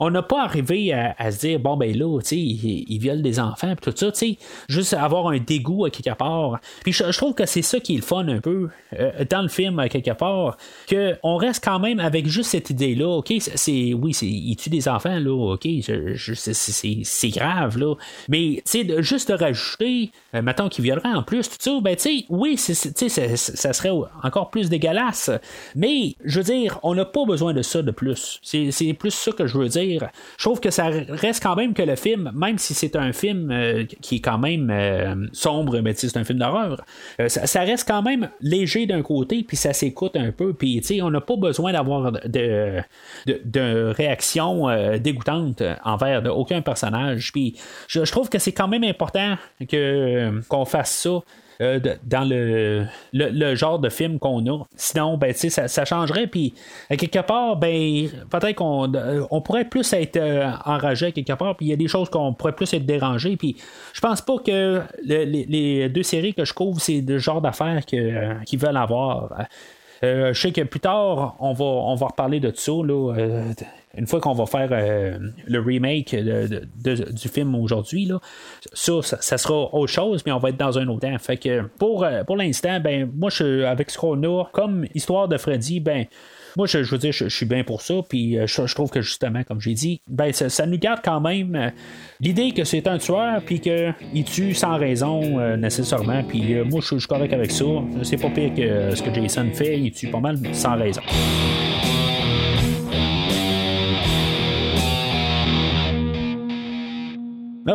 [0.00, 3.74] On n'a pas arrivé à, se dire, bon, ben là, ils, ils violent des enfants,
[3.80, 4.10] tout ça.
[4.68, 6.60] Juste avoir un dégoût à quelque part.
[6.82, 8.68] Puis je, trouve que c'est ça qui est le fun un peu
[8.98, 10.56] euh, dans le film, à quelque part,
[10.88, 13.08] qu'on reste quand même avec juste cette idée-là.
[13.08, 15.66] OK, c'est oui, il tue des enfants, là, OK,
[16.16, 17.94] c'est grave, là.
[18.28, 18.62] Mais
[18.98, 22.56] juste de rajouter, euh, mettons qu'il violerait en plus, tout ça, ben, tu sais, oui,
[22.56, 23.92] ça, ça serait
[24.22, 25.30] encore plus dégueulasse.
[25.74, 28.38] Mais, je veux dire, on n'a pas besoin de ça de plus.
[28.42, 29.87] C'est plus ça que je veux dire.
[29.96, 33.50] Je trouve que ça reste quand même que le film, même si c'est un film
[33.50, 36.84] euh, qui est quand même euh, sombre, mais c'est un film d'horreur,
[37.20, 41.10] euh, ça, reste quand même léger d'un côté, puis ça s'écoute un peu, puis on
[41.10, 42.82] n'a pas besoin d'avoir de,
[43.92, 44.66] réaction
[44.98, 47.32] dégoûtante envers aucun personnage.
[47.32, 47.56] Puis
[47.88, 49.36] je, je trouve que c'est quand même important
[49.68, 51.20] que qu'on fasse ça.
[51.60, 54.64] Euh, dans le, le, genre de film qu'on a.
[54.76, 56.28] Sinon, ben, ça, ça changerait.
[56.28, 56.54] Puis,
[56.88, 61.56] à quelque part, ben, peut-être qu'on euh, on pourrait plus être euh, enragé quelque part.
[61.56, 63.36] Puis, il y a des choses qu'on pourrait plus être dérangé.
[63.36, 63.56] Puis,
[63.92, 68.58] je pense pas que les, deux séries que je couvre, c'est le genre d'affaires qu'ils
[68.58, 69.48] veulent avoir.
[70.00, 72.72] je sais que plus tard, on va, on va reparler de ça.
[72.84, 73.14] Là,
[73.96, 78.10] une fois qu'on va faire euh, le remake du film aujourd'hui,
[78.72, 81.18] ça, ça, sera autre chose, mais on va être dans un autre temps.
[81.18, 85.28] Fait que pour, euh, pour l'instant, ben moi je avec ce qu'on a comme histoire
[85.28, 86.06] de Freddy, ben
[86.56, 87.94] moi, je, veux dire, je, suis bien pour ça.
[88.08, 91.72] Puis euh, je, trouve que justement, comme j'ai dit, ben ça, nous garde quand même
[92.20, 96.24] l'idée que c'est un tueur, puis qu'il tue sans raison nécessairement.
[96.24, 97.64] Puis moi, je suis correct avec ça.
[98.02, 99.78] C'est pas pire que ce que Jason fait.
[99.78, 101.02] Il tue pas mal sans raison.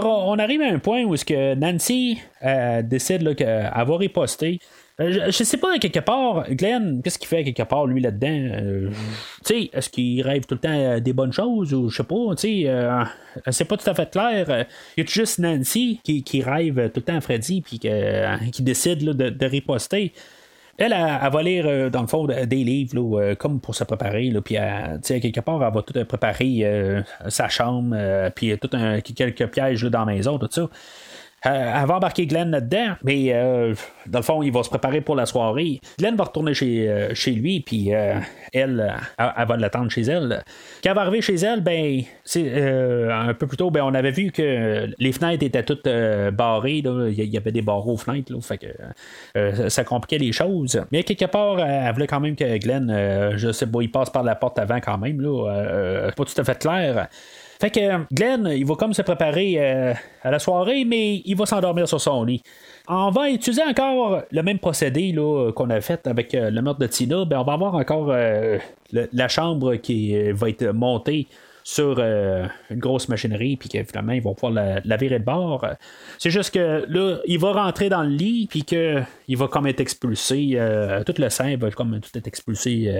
[0.01, 1.15] On arrive à un point où
[1.57, 4.59] Nancy euh, décide qu'elle va riposter.
[4.99, 8.27] Euh, je, je, sais pas, quelque part, Glenn, qu'est-ce qu'il fait quelque part, lui, là-dedans?
[8.29, 8.89] Euh,
[9.43, 12.35] tu sais, est-ce qu'il rêve tout le temps des bonnes choses ou je sais pas,
[12.37, 14.65] tu sais, c'est pas tout à fait clair.
[14.95, 19.03] Il y a juste Nancy qui, rêve tout le temps à Freddy puis qui décide
[19.03, 20.13] de, de riposter?
[20.77, 24.31] Elle, elle, va lire, euh, dans le fond, des livres, euh, comme pour se préparer.
[24.31, 27.95] Là, puis, quelque part, elle va tout préparer euh, sa chambre,
[28.35, 30.67] puis tout un, quelques pièges dans la maison, tout ça.
[31.45, 33.73] Euh, elle va embarquer Glenn là-dedans, mais euh,
[34.05, 35.81] dans le fond, il va se préparer pour la soirée.
[35.99, 38.23] Glenn va retourner chez, euh, chez lui, puis elle,
[38.53, 40.43] elle, va l'attendre chez elle.
[40.83, 42.03] Quand elle va arriver chez elle, ben,
[42.35, 45.87] un peu plus tôt, ben, on avait vu que les fenêtres étaient toutes
[46.33, 46.81] barrées.
[46.85, 50.81] Il y avait des barreaux aux fenêtres, là, fait que ça compliquait les choses.
[50.91, 54.23] Mais quelque part, elle voulait quand même que Glenn, je sais pas, il passe par
[54.23, 57.09] la porte avant quand même, là, pas tout à fait clair.
[57.63, 61.45] Fait que Glenn, il va comme se préparer euh, à la soirée, mais il va
[61.45, 62.43] s'endormir sur son lit.
[62.89, 65.15] On va utiliser encore le même procédé
[65.55, 67.23] qu'on a fait avec euh, le meurtre de Tina.
[67.23, 68.57] Ben, on va avoir encore euh,
[68.91, 71.27] la chambre qui va être montée
[71.63, 72.49] sur une
[72.79, 75.65] grosse machinerie, puis qu'évidemment, ils vont pouvoir la, virer de bord.
[76.17, 79.79] C'est juste que là, il va rentrer dans le lit, puis qu'il va comme être
[79.79, 80.59] expulsé.
[81.05, 82.91] tout le sein va comme tout être expulsé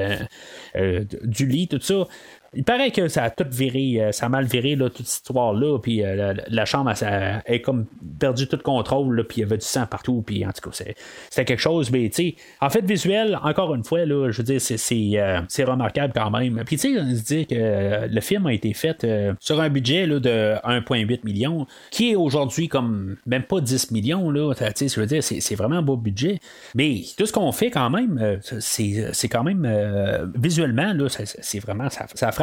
[0.74, 2.08] du lit, tout ça.
[2.56, 5.24] Il paraît que ça a tout viré, euh, ça a mal viré là, toute cette
[5.24, 7.86] histoire-là, puis euh, la, chambre a, comme
[8.20, 10.84] perdu tout contrôle, puis il y avait du sang partout, puis en tout cas,
[11.30, 14.44] c'était quelque chose, mais tu sais, en fait, visuel, encore une fois, là, je veux
[14.44, 16.62] dire, euh, c'est, remarquable quand même.
[16.66, 19.08] Puis tu sais, on se dit que le film a été fait
[19.40, 24.30] sur un budget là, de 1,8 million, qui est aujourd'hui comme même pas 10 millions,
[24.30, 26.40] là, tu sais, je veux dire, c'est, vraiment un beau budget,
[26.76, 32.06] mais tout ce qu'on fait quand même, c'est, quand même, visuellement, là, c'est, vraiment, ça,
[32.14, 32.43] ça frappe.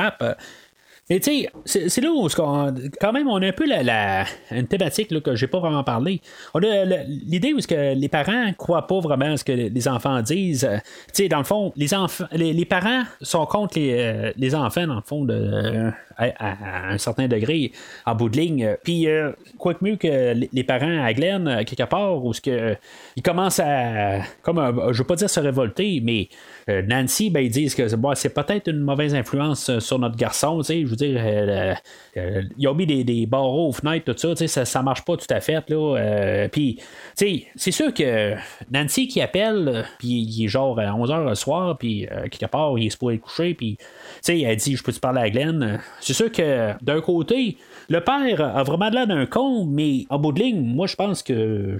[1.11, 5.11] Mais tu sais, c'est là où quand même on a un peu la, une thématique
[5.11, 6.20] là, que j'ai pas vraiment parlé.
[6.55, 10.70] On a l'idée où que les parents croient pas vraiment ce que les enfants disent.
[11.09, 15.03] Tu sais, dans le fond, les parents sont contre les, euh, les, enfants dans le
[15.05, 15.26] fond
[16.16, 17.72] à, un certain degré
[18.07, 18.76] en bout de ligne.
[18.84, 22.76] Puis euh, quoi que mieux que les parents à Glenn quelque part où ce que
[23.16, 27.50] ils commencent à comme je veux pas dire se révolter, mais euh, Nancy, ben, ils
[27.50, 30.62] disent que c'est peut-être une mauvaise influence sur notre garçon.
[30.62, 31.20] Je veux dire,
[32.58, 35.40] ils ont mis des, barreaux aux fenêtres, tout ça, ça, ça marche pas tout à
[35.40, 35.61] fait.
[36.50, 36.78] Puis,
[37.14, 38.34] c'est sûr que
[38.70, 42.86] Nancy qui appelle, puis il est genre à 11h le soir, puis quelque part, il
[42.86, 43.78] est supposé coucher, puis,
[44.28, 45.80] elle dit, je peux te parler à Glenn?
[46.00, 47.56] C'est sûr que d'un côté,
[47.88, 51.22] le père a vraiment l'air d'un con, mais en bout de ligne, moi je pense
[51.22, 51.78] que,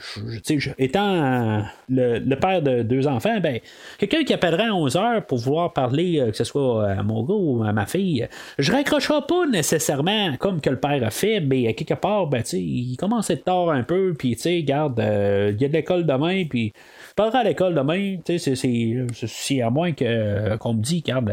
[0.79, 3.61] étant le, père de deux enfants, ben,
[3.99, 7.23] quelqu'un qui appellerait à 11 heures pour vouloir parler, euh, que ce soit à mon
[7.23, 11.41] gars ou à ma fille, je raccrocherai pas nécessairement comme que le père a fait,
[11.41, 15.53] mais quelque part, ben, il commence à être tard un peu, puis tu sais, euh,
[15.55, 16.73] il y a de l'école demain, puis
[17.17, 18.17] parlerai à l'école demain.
[18.27, 21.31] C'est à moins qu'on me dise, regarde,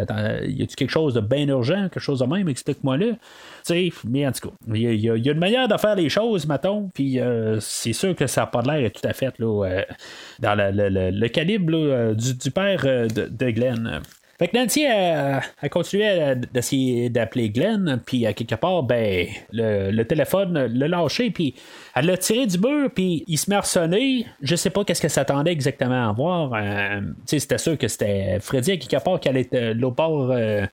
[0.48, 2.98] y a-tu quelque chose de bien urgent, quelque chose de même, explique-moi
[4.06, 7.20] Mais en tout cas, il y, a, une manière de faire les choses, mettons, puis
[7.20, 9.82] euh, c'est sûr que ça n'a pas l'air tout à fait là, euh,
[10.40, 14.02] dans le, calibre du, père euh, de, de Glenn.
[14.40, 15.42] Fait que Nancy a,
[15.72, 21.56] continué d'essayer d'appeler Glenn, puis à quelque part, ben, le, téléphone l'a lâché, puis
[21.96, 24.28] elle l'a tiré du mur, puis il se met à sonner.
[24.44, 26.54] Je sais pas qu'est-ce qu'elle s'attendait exactement à voir.
[26.54, 30.30] Euh, c'était sûr que c'était Freddy à quelque part allait être l'autre bord.
[30.30, 30.68] Euh,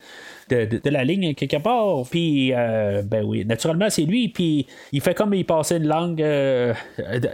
[0.48, 2.04] de, la ligne quelque part.
[2.10, 4.28] Puis, euh, ben oui, naturellement, c'est lui.
[4.28, 6.24] Puis, il fait comme il passait une langue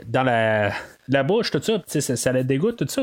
[0.09, 0.73] dans la,
[1.09, 1.83] la, bouche, tout ça.
[1.87, 3.03] Ça, ça le dégoûte, tout ça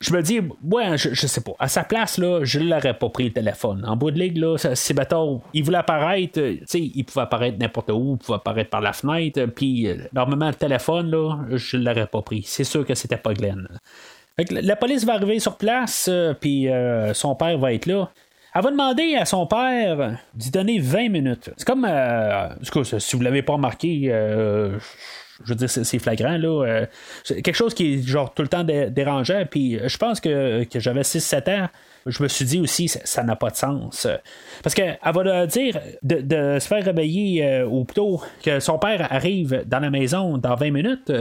[0.00, 1.52] je me dis, ouais, je, sais pas.
[1.58, 3.84] À sa place, là, je l'aurais pas pris le téléphone.
[3.86, 7.58] En bout de ligue, là, si bateau, il voulait apparaître, tu sais, il pouvait apparaître
[7.58, 11.76] n'importe où, il pouvait apparaître par la fenêtre, puis euh, normalement, le téléphone, là, je
[11.76, 12.42] l'aurais pas pris.
[12.46, 13.68] C'est sûr que c'était pas Glenn.
[14.38, 18.10] la police va arriver sur place, euh, puis euh, son père va être là.
[18.54, 21.50] Elle va demander à son père d'y donner 20 minutes.
[21.56, 22.48] C'est comme, euh,
[22.98, 24.10] si vous l'avez pas remarqué,
[25.44, 26.64] je veux dire, c'est flagrant, là.
[26.66, 26.86] Euh,
[27.26, 29.44] quelque chose qui est genre tout le temps dérangeant.
[29.50, 31.68] Puis je pense que, j'avais 6-7 ans.
[32.06, 34.06] Je me suis dit aussi, ça n'a pas de sens.
[34.62, 39.64] Parce qu'elle va dire de, se faire réveiller, euh, ou plutôt que son père arrive
[39.66, 41.12] dans la maison dans 20 minutes.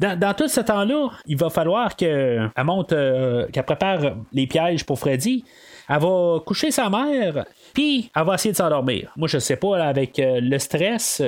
[0.00, 4.98] Dans, tout ce temps-là, il va falloir qu'elle monte, euh, qu'elle prépare les pièges pour
[4.98, 5.44] Freddy.
[5.88, 9.10] Elle va coucher sa mère, puis elle va essayer de s'endormir.
[9.16, 11.22] Moi, je sais pas, avec le stress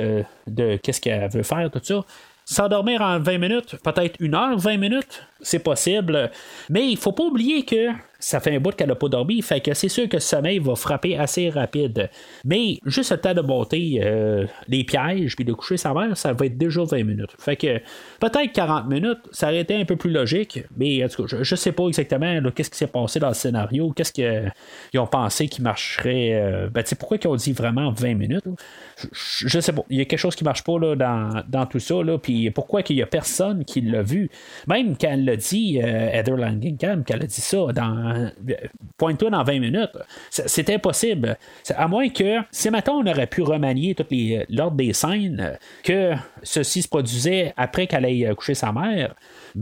[0.47, 2.03] de qu'est-ce qu'elle veut faire, tout ça.
[2.45, 6.29] S'endormir en 20 minutes, peut-être une heure, 20 minutes, c'est possible.
[6.69, 7.89] Mais il faut pas oublier que
[8.21, 10.59] ça fait un bout qu'elle n'a pas dormi, fait que c'est sûr que ce sommeil
[10.59, 12.09] va frapper assez rapide.
[12.45, 16.31] Mais juste le temps de monter euh, les pièges puis de coucher sa mère, ça
[16.33, 17.31] va être déjà 20 minutes.
[17.39, 17.79] Fait que
[18.19, 21.53] peut-être 40 minutes, ça aurait été un peu plus logique, mais en tout cas, je,
[21.53, 25.47] ne sais pas exactement qu'est-ce qui s'est passé dans le scénario, qu'est-ce qu'ils ont pensé
[25.47, 26.33] qui marcherait.
[26.33, 28.45] Euh, ben, pourquoi ils ont dit vraiment 20 minutes?
[29.11, 29.83] Je, je, sais pas.
[29.89, 30.95] Il y a quelque chose qui marche pas là,
[31.47, 34.29] dans, tout ça, puis pourquoi qu'il y a personne qui l'a vu?
[34.67, 38.10] Même quand elle l'a dit, euh, Heather Langenkamp, qu'elle a dit ça dans
[38.97, 39.97] pointe-toi dans 20 minutes.
[40.29, 41.37] C'est impossible.
[41.75, 46.13] À moins que, si maintenant on aurait pu remanier toutes les l'ordre des scènes, que
[46.43, 49.15] ceci se produisait après qu'elle ait couché sa mère,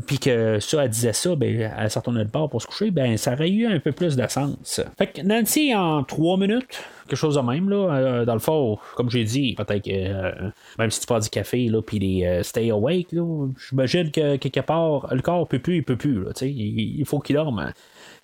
[0.05, 3.17] puis que ça, elle disait ça, ben, elle s'en de bord pour se coucher, ben,
[3.17, 4.81] ça aurait eu un peu plus de sens.
[4.97, 8.77] Fait que Nancy, en 3 minutes, quelque chose de même, là, euh, dans le fond,
[8.95, 12.25] comme j'ai dit, peut-être que euh, même si tu prends du café, là, puis des
[12.25, 13.07] euh, stay awake,
[13.69, 17.19] j'imagine que quelque part, le corps peut plus, il peut plus, là, il, il faut
[17.19, 17.71] qu'il dorme.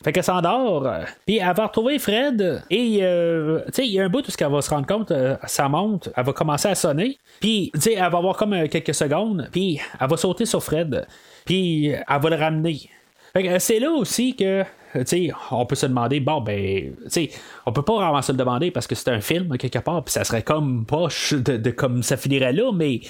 [0.06, 0.88] Fait qu'elle s'endort.
[1.26, 2.62] Puis elle va retrouver Fred.
[2.70, 5.10] Et, euh, tu sais, il y a un bout où elle va se rendre compte,
[5.10, 7.18] euh, ça monte, elle va commencer à sonner.
[7.40, 9.50] Puis, tu sais, elle va avoir comme euh, quelques secondes.
[9.52, 11.08] Puis, elle va sauter sur Fred.
[11.44, 12.88] Puis, elle va le ramener.
[13.34, 14.64] Fait que c'est là aussi que
[15.04, 17.30] sais, on peut se demander, bon, ben, sais,
[17.66, 20.14] on peut pas vraiment se le demander parce que c'est un film, quelque part, puis
[20.14, 23.02] ça serait comme poche de, de, comme ça finirait là, mais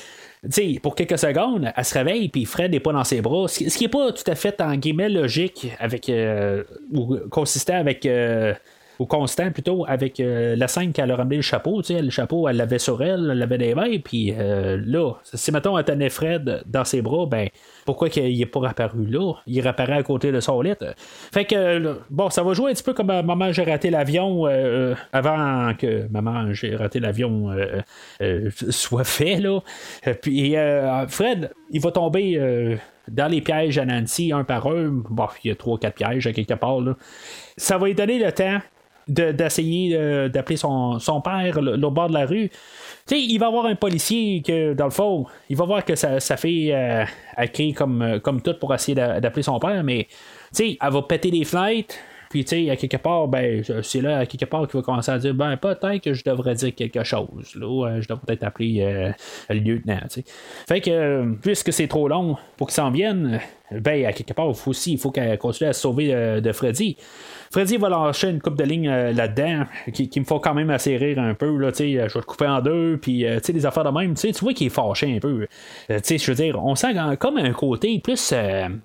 [0.50, 3.48] sais, pour quelques secondes, elle se réveille, puis Fred n'est pas dans ses bras.
[3.48, 6.10] Ce qui n'est pas tout à fait, en guillemets, logique avec.
[6.10, 6.64] Euh,
[6.94, 8.06] ou consistant avec.
[8.06, 8.54] Euh,
[9.00, 11.82] ou constant plutôt avec euh, la scène qu'elle a ramené le chapeau.
[11.82, 15.52] Tu sais, le chapeau, elle l'avait sur elle, elle l'avait des mains, puis là, si
[15.52, 17.50] mettons elle tenait Fred dans ses bras, ben
[17.86, 19.34] pourquoi il n'est pas apparu là?
[19.48, 20.74] Il réapparaît à côté de son lit.
[21.32, 24.48] Fait que, bon, ça va jouer un petit peu comme euh, Maman, j'ai raté l'avion
[24.48, 27.50] euh, euh, avant que Maman, j'ai raté l'avion
[28.50, 29.60] soit fait, là.
[30.22, 30.56] Puis,
[31.08, 34.90] Fred, il va tomber dans les pièges à Nancy, un par un.
[34.90, 36.96] Bon, il y a trois, quatre pièges à quelque part, là.
[37.58, 38.60] Ça va lui donner le temps
[39.08, 42.50] d'essayer d'appeler son, père au bord de la rue.
[43.12, 46.72] Il va avoir un policier que, dans le fond, il va voir que sa, fille
[46.72, 50.08] euh, a créé comme, euh, comme tout pour essayer d'appeler son père, mais
[50.60, 51.94] elle va péter les fenêtres.
[52.32, 55.12] Puis, tu sais, à quelque part, ben, c'est là, à quelque part, qu'il va commencer
[55.12, 57.56] à dire, ben, peut-être que je devrais dire quelque chose.
[57.56, 59.14] Là, euh, je devrais peut-être appeler
[59.50, 60.24] le lieutenant, tu.
[60.68, 63.40] Fait que, puisque c'est trop long pour qu'il s'en vienne,
[63.70, 66.98] ben, à quelque part, aussi, il faut qu'elle continue à se sauver de Freddy.
[67.52, 71.20] Freddy va lâcher une coupe de ligne là-dedans qui, me font quand même assez rire
[71.20, 71.58] un peu.
[71.58, 74.14] Là, je vais te couper en deux, puis des affaires de même.
[74.16, 75.48] Tu vois qu'il est fâché un peu.
[75.90, 78.34] je veux dire, on sent comme un côté plus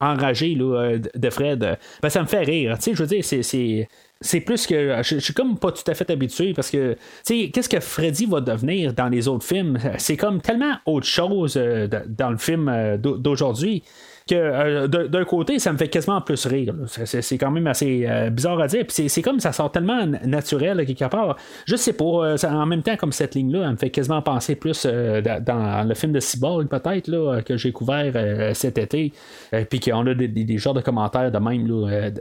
[0.01, 1.79] enragé de Fred.
[2.03, 2.77] Ben, ça me fait rire.
[2.81, 3.89] Je veux dire, c'est
[4.23, 5.03] c'est plus que.
[5.03, 8.27] Je, suis comme pas tout à fait habitué parce que, tu sais, qu'est-ce que Freddy
[8.27, 9.79] va devenir dans les autres films?
[9.99, 13.83] C'est comme tellement autre chose euh, dans le film euh, d'aujourd'hui
[14.29, 16.75] que euh, d'un côté, ça me fait quasiment plus rire.
[16.87, 18.85] C'est quand même assez euh, bizarre à dire.
[18.87, 21.37] Puis c'est comme ça sort tellement naturel quelque part.
[21.67, 22.05] Je sais pas.
[22.05, 25.95] Euh, en même temps, comme cette ligne-là, elle me fait quasiment penser plus dans le
[25.95, 29.13] film de Cyborg, peut-être, là, que j'ai couvert cet été.
[29.69, 31.67] puis qu'on a des, genres de commentaires de même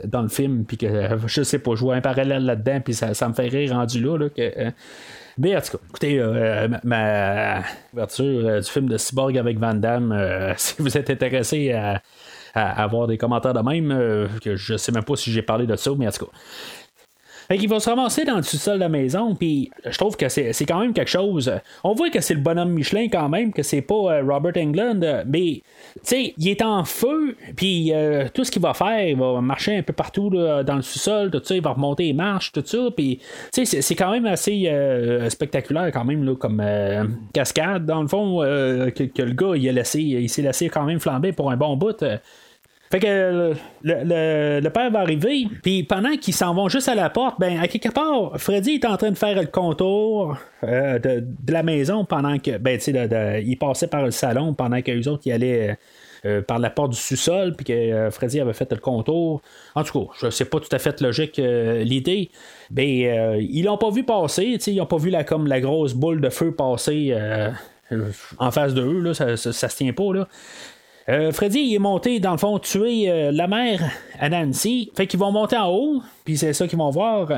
[0.06, 0.64] dans le film.
[0.64, 0.86] Puis que
[1.26, 2.80] je sais pas, je vois un parallèle là-dedans.
[2.84, 4.28] Puis ça, me fait rire rendu là.
[4.28, 4.72] que,
[5.38, 7.62] mais en tout cas, écoutez, euh, ma,
[7.92, 12.02] ouverture euh, du film de Cyborg avec Van Damme, euh, si vous êtes intéressé à,
[12.54, 15.92] avoir des commentaires de même, que je sais même pas si j'ai parlé de ça,
[15.96, 16.32] mais en tout cas.
[17.50, 20.28] Fait qu'il va se ramasser dans le sous-sol de la maison, puis je trouve que
[20.28, 21.52] c'est, quand même quelque chose.
[21.82, 25.62] On voit que c'est le bonhomme Michelin quand même, que c'est pas Robert Englund, mais
[25.94, 29.40] tu sais, il est en feu, puis euh, tout ce qu'il va faire, il va
[29.40, 32.62] marcher un peu partout dans le sous-sol, tout ça, il va remonter les marches, tout
[32.64, 33.18] ça, puis
[33.52, 38.02] tu sais, c'est quand même assez euh, spectaculaire quand même, là, comme euh, cascade, dans
[38.02, 41.50] le fond, que, le gars, il, a laissé, il s'est laissé quand même flamber pour
[41.50, 42.04] un bon bout.
[42.90, 47.38] Fait que le, père va arriver, puis pendant qu'ils s'en vont juste à la porte,
[47.38, 52.04] ben à quelque part, Freddy est en train de faire le contour de, la maison
[52.04, 55.32] pendant que, ben tu sais, il passait par le salon pendant que les autres y
[55.32, 55.78] allaient.
[56.26, 59.40] Euh, par la porte du sous-sol, puis que euh, Freddy avait fait le contour.
[59.74, 62.30] En tout cas, je sais pas tout à fait logique euh, l'idée.
[62.68, 66.20] Ben, ils l'ont pas vu passer, ils n'ont pas vu la, comme la grosse boule
[66.20, 67.16] de feu passer
[68.38, 70.12] en face de eux, là, ça, ça, se tient pas.
[70.12, 70.28] Là.
[71.32, 73.82] Freddy est monté, dans le fond, tuer la mère
[74.18, 74.90] à Nancy.
[74.96, 77.28] Fait qu'ils vont monter en haut, puis c'est ça qu'ils vont voir.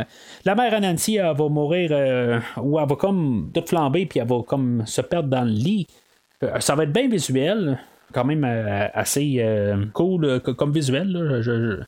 [0.44, 1.90] La mère à Nancy, va mourir,
[2.62, 5.86] ou elle va comme tout flamber, puis elle va comme se perdre dans le lit.
[6.60, 7.78] ça va être bien visuel
[8.12, 11.40] quand même euh, assez euh, cool euh, comme visuel.
[11.40, 11.80] Je,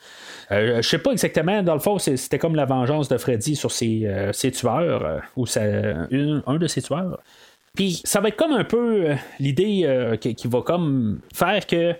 [0.50, 4.32] je, sais pas exactement, dans le fond, c'était comme la vengeance de Freddy sur ses,
[4.52, 7.20] tueurs, ou un de ses tueurs.
[7.74, 11.94] Puis ça va être comme un peu l'idée qui, va comme faire que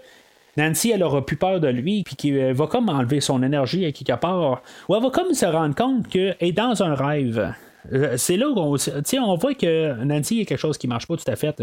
[0.57, 3.93] Nancy, elle aura plus peur de lui, puis qui va comme enlever son énergie à
[3.93, 7.55] quelque part, ou elle va comme se rendre compte qu'elle est dans un rêve.
[8.17, 11.37] C'est là où on, voit que Nancy a quelque chose qui marche pas tout à
[11.37, 11.63] fait.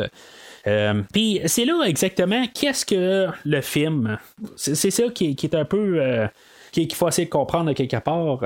[0.67, 4.17] Euh, puis c'est là exactement qu'est-ce que le film.
[4.55, 5.99] C'est ça qui, est un peu.
[5.99, 6.27] Euh,
[6.71, 8.39] qu'il faut essayer de comprendre quelque part.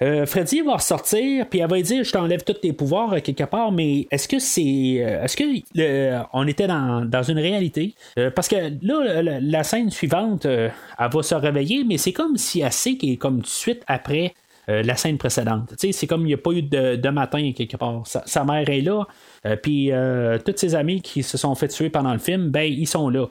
[0.00, 3.72] Euh, Freddy va ressortir, puis elle va dire Je t'enlève tous tes pouvoirs quelque part,
[3.72, 4.62] mais est-ce que c'est.
[4.62, 7.94] Est-ce que était dans, une réalité?
[8.34, 12.72] Parce que là, la, scène suivante, elle va se réveiller, mais c'est comme si elle
[12.72, 14.34] sait qu'elle comme tout de suite après
[14.68, 15.74] la scène précédente.
[15.76, 18.02] C'est comme il n'y a pas eu de, matin quelque part.
[18.06, 19.06] sa, mère est là,
[19.46, 22.62] euh, puis euh, tous ses amis qui se sont fait tuer pendant le film, ben
[22.62, 23.26] ils sont là.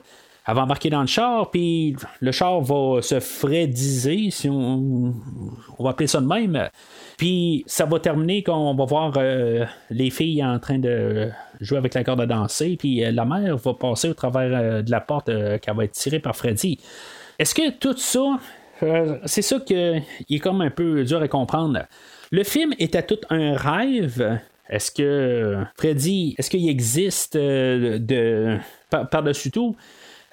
[0.47, 5.13] Elle va embarquer dans le char, puis le char va se frediser, si on,
[5.77, 6.69] on va appeler ça de même.
[7.17, 11.29] Puis ça va terminer quand on va voir euh, les filles en train de
[11.59, 15.01] jouer avec la corde à danser, puis la mère va passer au travers de la
[15.01, 15.29] porte
[15.59, 16.79] qui va être tirée par Freddy.
[17.37, 18.39] Est-ce que tout ça,
[19.25, 21.83] c'est ça qui est comme un peu dur à comprendre.
[22.31, 24.39] Le film était tout un rêve
[24.71, 28.57] est-ce que Freddy, est-ce qu'il existe euh, de,
[28.89, 29.75] par-dessus tout?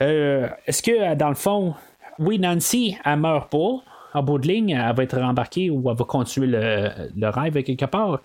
[0.01, 1.75] Euh, est-ce que dans le fond,
[2.19, 3.83] oui, Nancy, elle meurt pas.
[4.15, 7.85] En bout de ligne, elle va être rembarquée ou elle va continuer le, rêve quelque
[7.85, 8.21] part.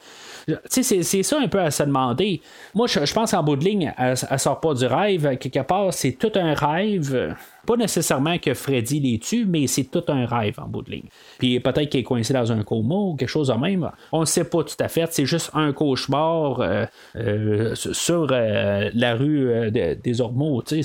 [0.65, 2.41] C'est ça un peu à se demander.
[2.73, 5.37] Moi, je, pense qu'en bout de ligne, elle, elle, sort pas du rêve.
[5.37, 7.35] Quelque part, c'est tout un rêve.
[7.65, 11.07] Pas nécessairement que Freddy les tue, mais c'est tout un rêve en bout de ligne.
[11.39, 13.89] Puis peut-être qu'il est coincé dans un coma ou quelque chose de même.
[14.11, 15.07] On ne sait pas tout à fait.
[15.11, 16.85] C'est juste un cauchemar euh,
[17.15, 20.61] euh, sur euh, la rue des Ormeaux.
[20.65, 20.83] C'est,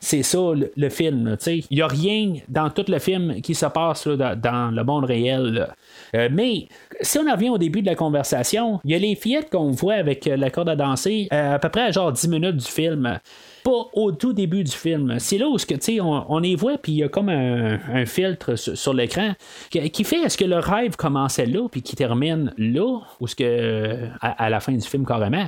[0.00, 0.38] ça
[0.76, 1.36] le, film.
[1.46, 5.68] Il n'y a rien dans tout le film qui se passe dans, le monde réel.
[6.14, 6.68] mais
[7.02, 9.94] si on revient au début de la conversation, il y a les fillettes qu'on voit
[9.94, 13.18] avec la corde à danser à peu près à genre 10 minutes du film
[13.62, 15.18] pas au tout début du film.
[15.18, 15.56] C'est là où
[16.00, 19.32] on, on les voit, puis il y a comme un, filtre sur, l'écran
[19.70, 24.08] qui, fait est-ce que le rêve commençait là, puis qui termine là, ou est-ce que
[24.20, 25.46] à, la fin du film carrément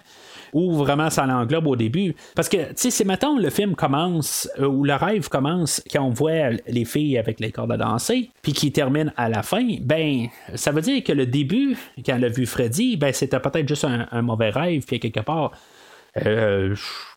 [0.52, 2.14] ou vraiment ça l'englobe au début?
[2.34, 6.02] Parce que, tu sais, c'est maintenant le film commence, euh, ou le rêve commence, quand
[6.02, 9.66] on voit les filles avec les cordes à danser, puis qui termine à la fin,
[9.80, 13.68] ben, ça veut dire que le début, quand elle a vu Freddy, ben, c'était peut-être
[13.68, 15.52] juste un, un mauvais rêve, puis quelque part,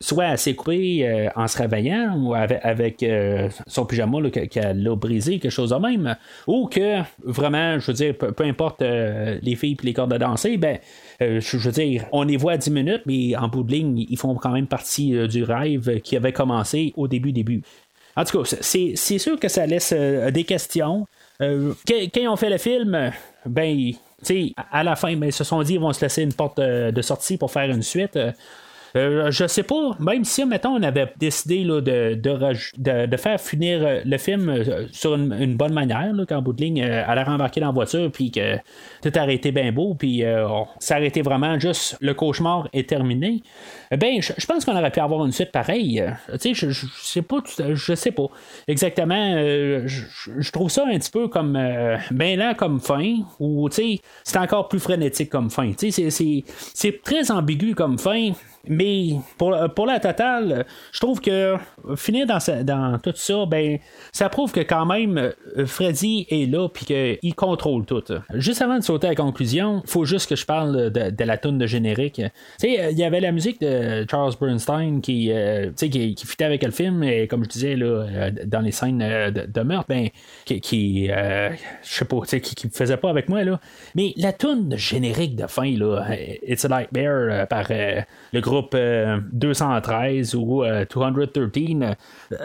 [0.00, 3.04] soit elle s'est coupée en se réveillant ou avec,
[3.66, 8.16] son pyjama qu'elle l'a brisé, quelque chose de même, ou que vraiment, je veux dire,
[8.16, 10.78] peu, importe les filles et les cordes de danser, ben,
[11.20, 14.18] je, veux dire, on les voit à 10 minutes, mais en bout de ligne, ils
[14.18, 17.62] font quand même partie du rêve qui avait commencé au début, début.
[18.16, 21.06] En tout cas, c'est sûr que ça laisse des questions.
[21.38, 23.12] quand, ils ont fait le film,
[23.46, 23.92] ben,
[24.72, 27.02] à la fin, mais ils se sont dit qu'ils vont se laisser une porte de
[27.02, 28.18] sortie pour faire une suite.
[28.98, 33.80] Euh, je sais pas, même si, mettons, on avait décidé là, de, de, faire finir
[33.82, 37.60] euh, le film euh, sur une, bonne manière, qu'en bout de ligne, elle a rembarqué
[37.60, 38.56] dans la voiture, puis que
[39.02, 40.22] tout a arrêté bien beau, puis
[40.78, 43.42] ça a été vraiment juste le cauchemar est terminé.
[43.90, 46.04] Ben, je, pense qu'on aurait pu avoir une suite pareille.
[46.40, 48.26] Tu sais, je, sais pas, je sais pas
[48.66, 49.38] exactement.
[49.38, 51.52] je, trouve ça un petit peu comme
[52.10, 55.72] ben là comme fin, ou tu sais, c'est encore plus frénétique comme fin.
[55.72, 58.32] Tu sais, c'est très ambigu comme fin.
[58.66, 61.56] Mais pour, pour la totale, je trouve que
[61.96, 63.78] finir dans, dans tout ça, ben,
[64.12, 65.32] ça prouve que quand même
[65.66, 68.02] Freddy est là puis qu'il contrôle tout.
[68.34, 71.58] Juste avant de sauter à la conclusion, faut juste que je parle de, la tune
[71.58, 72.20] de générique.
[72.58, 76.62] Sais, il y avait la musique de Charles Bernstein qui, euh, qui, qui fitait avec
[76.62, 80.08] le film, et comme je disais là, euh, dans les scènes euh, de, meurtre, ben,
[80.44, 83.60] qui, qui je sais pas, qui, faisait pas avec moi là.
[83.94, 86.06] Mais la tune de générique de fin là,
[86.46, 88.47] It's a Nightmare par le groupe
[89.32, 91.96] 213 ou 213,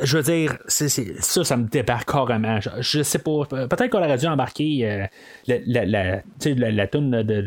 [0.03, 2.59] je veux dire, ça, ça me débarque carrément.
[2.79, 5.07] Je, sais pas, peut-être qu'on aurait dû embarquer
[5.47, 7.41] la, la, la, tune de,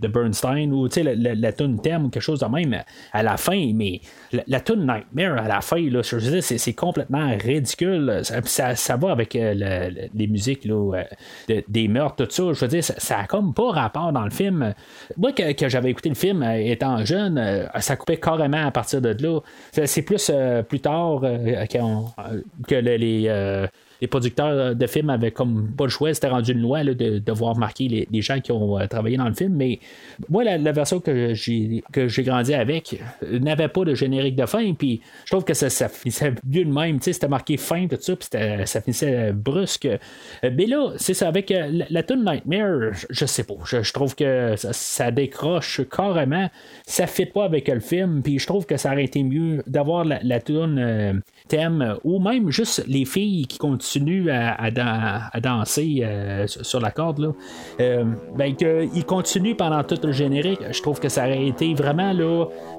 [0.00, 2.82] de, Bernstein ou la, la, la tune thème quelque chose de même
[3.12, 4.00] à la fin, mais
[4.32, 8.20] la, la Nightmare à la fin, là, je veux dire, c'est, complètement ridicule.
[8.44, 11.04] Ça, ça, va avec les musiques là,
[11.68, 12.52] des meurtres, tout ça.
[12.52, 14.74] Je veux dire, ça, a comme pas rapport dans le film.
[15.16, 19.00] Moi, que, que j'avais écouté le film étant jeune, euh, ça coupait carrément à partir
[19.00, 19.40] de là.
[19.86, 21.66] C'est plus euh, plus tard euh,
[22.66, 23.68] que les,
[24.02, 27.56] les producteurs de films avaient comme pas le choix, c'était rendu une loi de devoir
[27.56, 29.54] marquer les, gens qui ont euh, travaillé dans le film.
[29.54, 29.78] Mais
[30.28, 34.44] moi, la, version que j'ai que j'ai grandi avec euh, n'avait pas de générique de
[34.44, 34.74] fin.
[34.74, 37.00] Puis je trouve que ça, ça finissait mieux de même.
[37.00, 38.28] C'était marqué fin, tout ça, puis
[38.64, 39.86] ça finissait brusque.
[39.86, 43.54] Euh, mais là, c'est ça, avec la, la tune Nightmare, je, sais pas.
[43.64, 46.50] Je, trouve que ça, décroche carrément.
[46.86, 48.20] Ça fit pas avec le film.
[48.24, 52.50] Puis je trouve que ça aurait été mieux d'avoir la, la tune thème ou même
[52.50, 57.28] juste les filles qui continuent continue à, danser euh, sur la corde, là,
[57.80, 58.04] euh,
[58.36, 62.12] ben, qu'il continue pendant tout le générique, je trouve que ça aurait été vraiment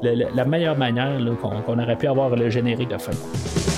[0.01, 3.72] la, meilleure manière qu'on, aurait pu avoir le générique de fin.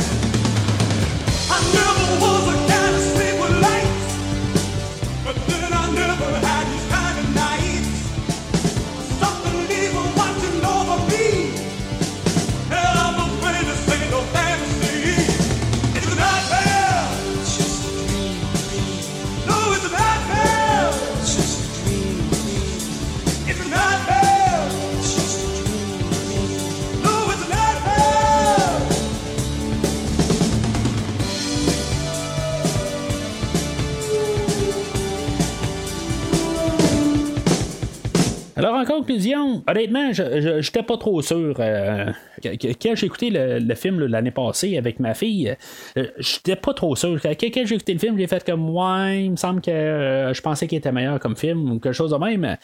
[39.85, 41.55] Honnêtement, je n'étais pas trop sûr.
[41.59, 42.11] Euh,
[42.43, 45.55] quand j'ai écouté le, film l'année passée avec ma fille,
[45.97, 47.19] euh, j'étais pas trop sûr.
[47.21, 50.41] Quand, j'ai écouté le film, j'ai fait comme ouais, il me semble que euh, je
[50.41, 52.57] pensais qu'il était meilleur comme film ou quelque chose de même.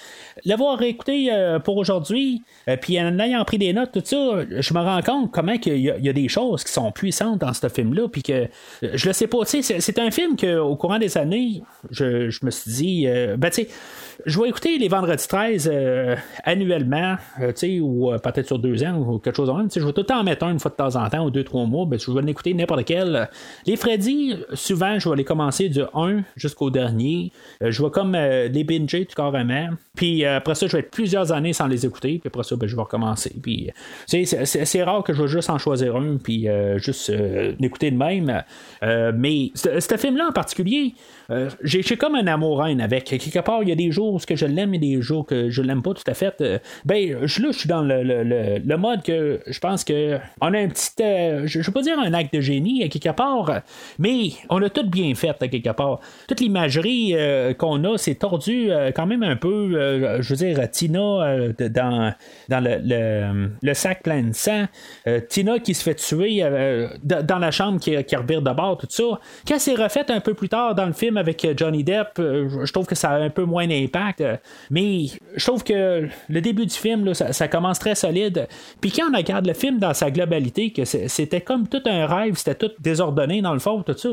[0.46, 1.30] L'avoir écouté
[1.64, 2.44] pour aujourd'hui,
[2.82, 6.10] puis en ayant pris des notes, tout ça, je me rends compte comment il y,
[6.10, 8.48] a des choses qui sont puissantes dans ce film-là, puis que
[8.82, 9.40] je le sais pas.
[9.46, 13.08] C'est un film qu'au courant des années, je, je me suis dit,
[13.38, 13.68] ben tu sais,
[14.26, 18.98] je vais écouter les vendredis 13 euh, annuellement, euh, ou euh, peut-être sur deux ans
[18.98, 19.70] ou quelque chose de même.
[19.74, 21.30] Je vais tout le temps en mettre un une fois de temps en temps ou
[21.30, 21.86] deux, trois mois.
[21.86, 23.30] Ben, je vais en écouter n'importe quel.
[23.66, 27.32] Les Freddy, souvent, je vais les commencer du 1 jusqu'au dernier.
[27.62, 29.70] je vais comme les binger tout carrément.
[29.96, 32.20] Puis après ça, je vais être plusieurs années sans les écouter.
[32.20, 33.34] Puis après ça, ben, je vais recommencer.
[33.42, 33.70] Puis
[34.06, 36.18] c'est rare que je vais juste en choisir un.
[36.18, 36.48] Puis
[36.78, 37.12] juste
[37.60, 38.44] l'écouter de même.
[39.16, 40.94] mais ce film-là en particulier,
[41.64, 43.06] j'ai comme un amour-haine avec.
[43.06, 45.62] Quelque part, il y a des jours que je l'aime et des jours que je
[45.62, 49.04] l'aime pas tout à fait, euh, ben, je, là, je suis dans le, le, mode
[49.04, 52.34] que je pense que on a un petit, euh, je, ne pas dire un acte
[52.34, 53.62] de génie à quelque part,
[54.00, 56.00] mais on a tout bien fait à quelque part.
[56.28, 61.50] Toute l'imagerie euh, qu'on a, c'est tordu quand même un peu, je veux dire, Tina
[61.60, 62.14] dans,
[62.50, 64.66] dans le, le, sac plein de sang,
[65.30, 66.44] Tina qui se fait tuer
[67.04, 69.20] dans la chambre qui, qui revire de bord, tout ça.
[69.48, 72.86] Quand c'est refait un peu plus tard dans le film avec Johnny Depp, je trouve
[72.86, 74.24] que ça a un peu moins d'impact.
[74.70, 75.06] Mais
[75.36, 78.48] je trouve que le début du film, ça, commence très solide.
[78.80, 82.36] Puis quand on regarde le film dans sa globalité, que c'était comme tout un rêve,
[82.36, 84.10] c'était tout désordonné dans le fond, tout ça,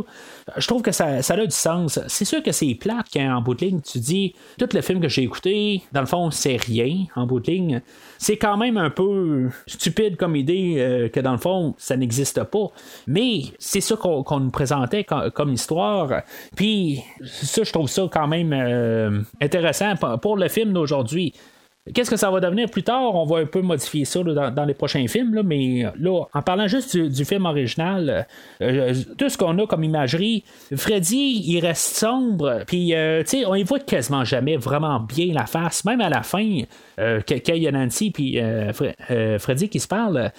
[0.56, 2.00] je trouve que ça, ça a du sens.
[2.06, 5.00] C'est sûr que c'est plate quand en bout de ligne, tu dis, tout le film
[5.00, 7.82] que j'ai écouté, dans le fond, c'est rien en bout de ligne
[8.18, 12.42] c'est quand même un peu stupide comme idée euh, que dans le fond, ça n'existe
[12.44, 12.66] pas.
[13.06, 16.22] Mais c'est ça qu'on nous présentait comme, histoire.
[16.56, 21.34] Puis ça, je trouve ça quand même euh, intéressant pour le film d'aujourd'hui.
[21.94, 23.14] Qu'est-ce que ça va devenir plus tard?
[23.14, 26.96] On va un peu modifier ça dans, les prochains films, mais là, en parlant juste
[26.96, 28.26] du, film original,
[28.60, 30.44] euh, tout ce qu'on a comme imagerie,
[30.76, 35.46] Freddy, il reste sombre, puis, tu sais, on y voit quasiment jamais vraiment bien la
[35.46, 36.62] face, même à la fin.
[36.98, 38.72] Euh, quand y a Nancy puis euh,
[39.10, 40.32] euh, Freddy qui se parle,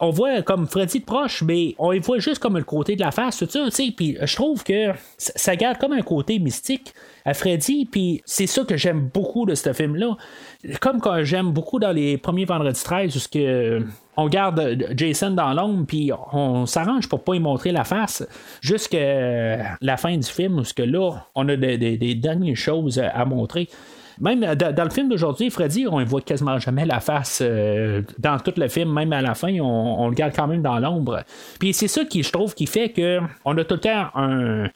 [0.00, 3.00] on voit comme Freddy de proche, mais on y voit juste comme le côté de
[3.00, 3.66] la face, tout ça,
[3.96, 6.94] puis je trouve que ça garde comme un côté mystique
[7.28, 10.16] à Freddy, puis c'est ça que j'aime beaucoup de ce film-là.
[10.80, 13.82] Comme quand j'aime beaucoup dans les premiers Vendredi 13, où que
[14.16, 18.26] on garde Jason dans l'ombre, puis on s'arrange pour pas y montrer la face
[18.62, 23.68] jusqu'à la fin du film, où là, on a des dernières choses à montrer.
[24.20, 28.02] Même euh, dans, le film d'aujourd'hui, Freddy, on ne voit quasiment jamais la face euh,
[28.18, 31.22] dans tout le film, même à la fin, on, le garde quand même dans l'ombre.
[31.60, 34.68] Puis c'est ça qui, je trouve, qui fait que on a tout le temps un,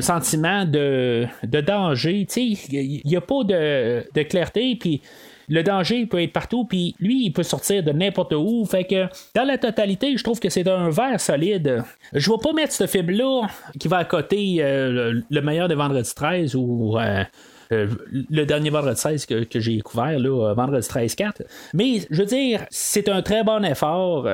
[0.00, 2.26] sentiment de, danger.
[2.36, 5.02] Il n'y a pas de, clarté, puis
[5.48, 8.64] le danger peut être partout, puis lui, il peut sortir de n'importe où.
[8.64, 11.82] Fait que dans la totalité, je trouve que c'est un verre solide.
[12.12, 16.12] Je vais pas mettre ce film-là qui va à côté euh, le, meilleur des Vendredi
[16.14, 16.98] 13 ou.
[16.98, 17.24] Euh,
[17.70, 21.42] le dernier vendredi 16 que, j'ai couvert, là, euh, vendredi 13-4.
[21.72, 24.28] Mais je veux dire, c'est un très bon effort.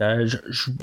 [0.00, 0.28] Euh,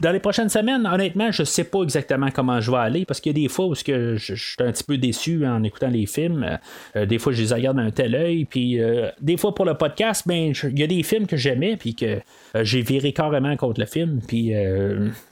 [0.01, 3.37] dans les prochaines semaines, honnêtement, je sais pas exactement comment je vais aller parce qu'il
[3.37, 6.05] y a des fois où je, je, suis un petit peu déçu en écoutant les
[6.05, 6.59] films.
[6.95, 8.45] des fois, je les regarde d'un tel œil.
[8.45, 8.79] Puis
[9.21, 12.19] des fois, pour le podcast, ben, il y a des films que j'aimais puis que
[12.61, 14.19] j'ai viré carrément contre le film.
[14.27, 14.53] Puis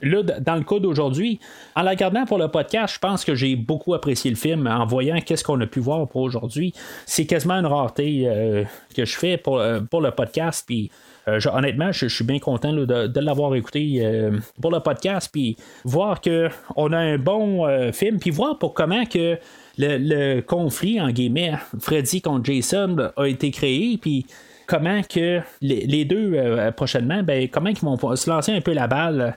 [0.01, 1.39] là, dans le cas d'aujourd'hui,
[1.75, 4.85] en la regardant pour le podcast, je pense que j'ai beaucoup apprécié le film en
[4.85, 6.73] voyant qu'est-ce qu'on a pu voir pour aujourd'hui.
[7.05, 8.63] C'est quasiment une rareté euh,
[8.95, 10.63] que je fais pour, euh, pour le podcast.
[10.65, 10.91] Puis
[11.27, 16.91] euh, honnêtement, je, suis bien content de, l'avoir écouté pour le podcast, puis voir qu'on
[16.91, 19.37] a un bon film, puis voir pour comment que
[19.77, 24.25] le, conflit, en guillemets, Freddy contre Jason a été créé, puis
[24.67, 26.37] comment que les, deux
[26.75, 29.35] prochainement, ben, comment ils vont se lancer un peu la balle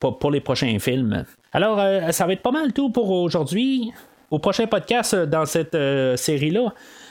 [0.00, 1.24] pour, les prochains films.
[1.52, 3.92] Alors, euh, ça va être pas mal tout pour aujourd'hui.
[4.30, 6.70] Au prochain podcast euh, dans cette euh, série-là, euh,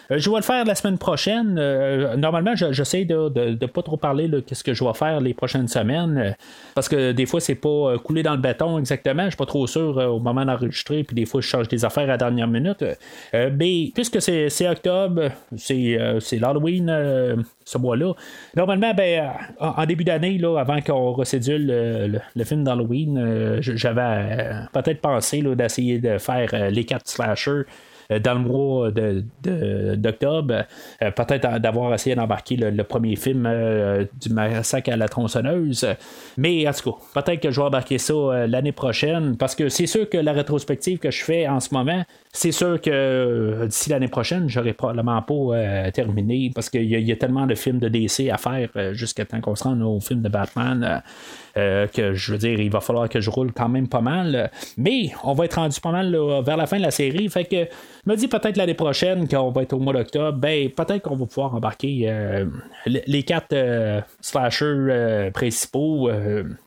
[0.09, 1.57] je vais le faire la semaine prochaine.
[1.59, 5.33] Euh, normalement, j'essaie de ne pas trop parler de ce que je vais faire les
[5.33, 6.17] prochaines semaines.
[6.17, 6.31] Euh,
[6.73, 9.25] parce que des fois, c'est pas coulé dans le béton exactement.
[9.25, 11.03] Je suis pas trop sûr au moment d'enregistrer.
[11.03, 12.83] Puis des fois, je change des affaires à la dernière minute.
[13.33, 18.13] mais puisque c'est octobre, c'est l'Halloween ce mois-là.
[18.55, 21.67] Normalement, ben, en, début d'année, avant qu'on recédule
[22.35, 27.63] le, film d'Halloween, j'avais peut-être pensé d'essayer de faire les quatre slashers euh,
[28.17, 30.65] dans le mois d'octobre,
[31.01, 35.85] euh, peut-être d'avoir essayé d'embarquer le, premier film euh, du massacre à la tronçonneuse.
[36.37, 39.85] Mais en tout cas, peut-être que je vais embarquer ça l'année prochaine parce que c'est
[39.85, 44.07] sûr que la rétrospective que je fais en ce moment, c'est sûr que d'ici l'année
[44.07, 48.37] prochaine, j'aurai probablement pas terminé parce qu'il y, a tellement de films de DC à
[48.37, 51.03] faire jusqu'à temps qu'on se rende au film de Batman.
[51.55, 54.49] que je veux dire, il va falloir que je roule quand même pas mal.
[54.77, 57.29] Mais on va être rendu pas mal vers la fin de la série.
[57.29, 57.67] Fait que
[58.05, 61.15] me dis peut-être l'année prochaine, quand on va être au mois d'octobre, ben peut-être qu'on
[61.15, 62.45] va pouvoir embarquer euh,
[62.85, 66.09] les quatre euh, slashers euh, principaux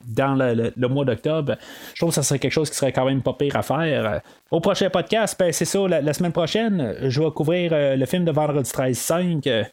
[0.06, 1.56] dans le, mois d'octobre.
[1.94, 4.20] Je trouve que ça serait quelque chose qui serait quand même pas pire à faire.
[4.50, 8.32] Au prochain podcast, ben, c'est ça, la, semaine prochaine, je vais couvrir le film de
[8.32, 9.66] Vendredi 13-5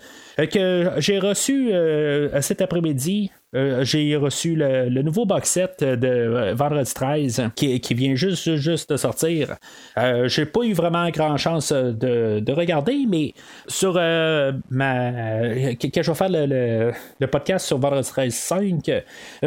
[0.49, 1.71] que j'ai reçu
[2.41, 8.13] cet après-midi euh, j'ai reçu le, nouveau box set de euh, Vendredi 13 qui, vient
[8.13, 9.55] juste, juste de sortir.
[9.97, 13.33] Euh, j'ai pas eu vraiment grand chance de, regarder, mais
[13.67, 15.11] sur ma.
[15.81, 18.91] Quand je vais faire le, podcast sur Vendredi 13 5,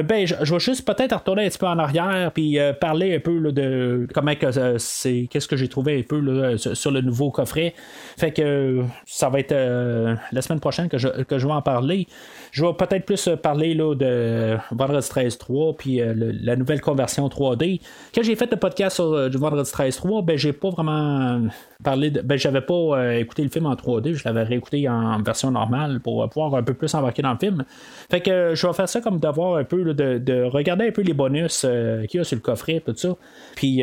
[0.05, 3.53] ben, je, vais juste peut-être retourner un petit peu en arrière puis parler un peu
[3.53, 5.28] de comment que c'est.
[5.30, 7.74] Qu'est-ce que j'ai trouvé un peu sur, le nouveau coffret.
[8.18, 12.09] Fait que ça va être la semaine prochaine que je, que je vais en parler.
[12.50, 17.80] Je vais peut-être plus parler là, de Vendredi 13 3 puis la nouvelle conversion 3D.
[18.14, 21.43] Quand j'ai fait le podcast sur du Vendredi 13 3, ben j'ai pas vraiment
[21.83, 22.20] parlé de.
[22.20, 26.28] Ben j'avais pas écouté le film en 3D, je l'avais réécouté en version normale pour
[26.28, 27.65] pouvoir un peu plus embarquer dans le film.
[28.11, 31.15] Fait que je vais faire ça comme d'avoir un peu de, regarder un peu les
[31.15, 31.66] bonus
[32.09, 33.15] qu'il y a sur le coffret, tout ça.
[33.55, 33.82] Puis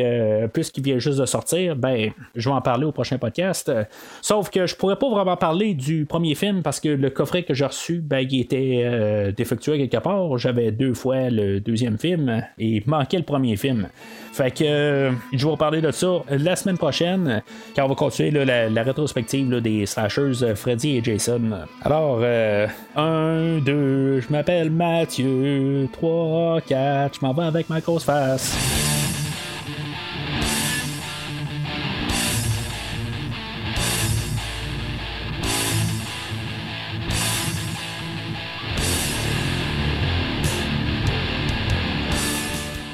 [0.52, 3.70] puisqu'il vient juste de sortir, ben je vais en parler au prochain podcast.
[4.22, 7.54] Sauf que je pourrais pas vraiment parler du premier film parce que le coffret que
[7.54, 10.38] j'ai reçu, ben, il était euh, défectueux quelque part.
[10.38, 13.88] J'avais deux fois le deuxième film et il manquait le premier film.
[14.32, 17.42] Fait que euh, je vais vous parler de ça la semaine prochaine
[17.90, 21.40] va continuer la, rétrospective des slashers euh, Freddy et Jason.
[21.82, 22.22] Alors,
[22.96, 28.56] un, deux, je m'appelle Mathieu, trois, quatre, je m'en vais avec ma grosse face.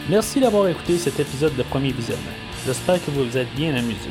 [0.09, 2.23] Merci d'avoir écouté cet épisode de Premier Visionnement.
[2.65, 4.11] J'espère que vous vous êtes bien amusé.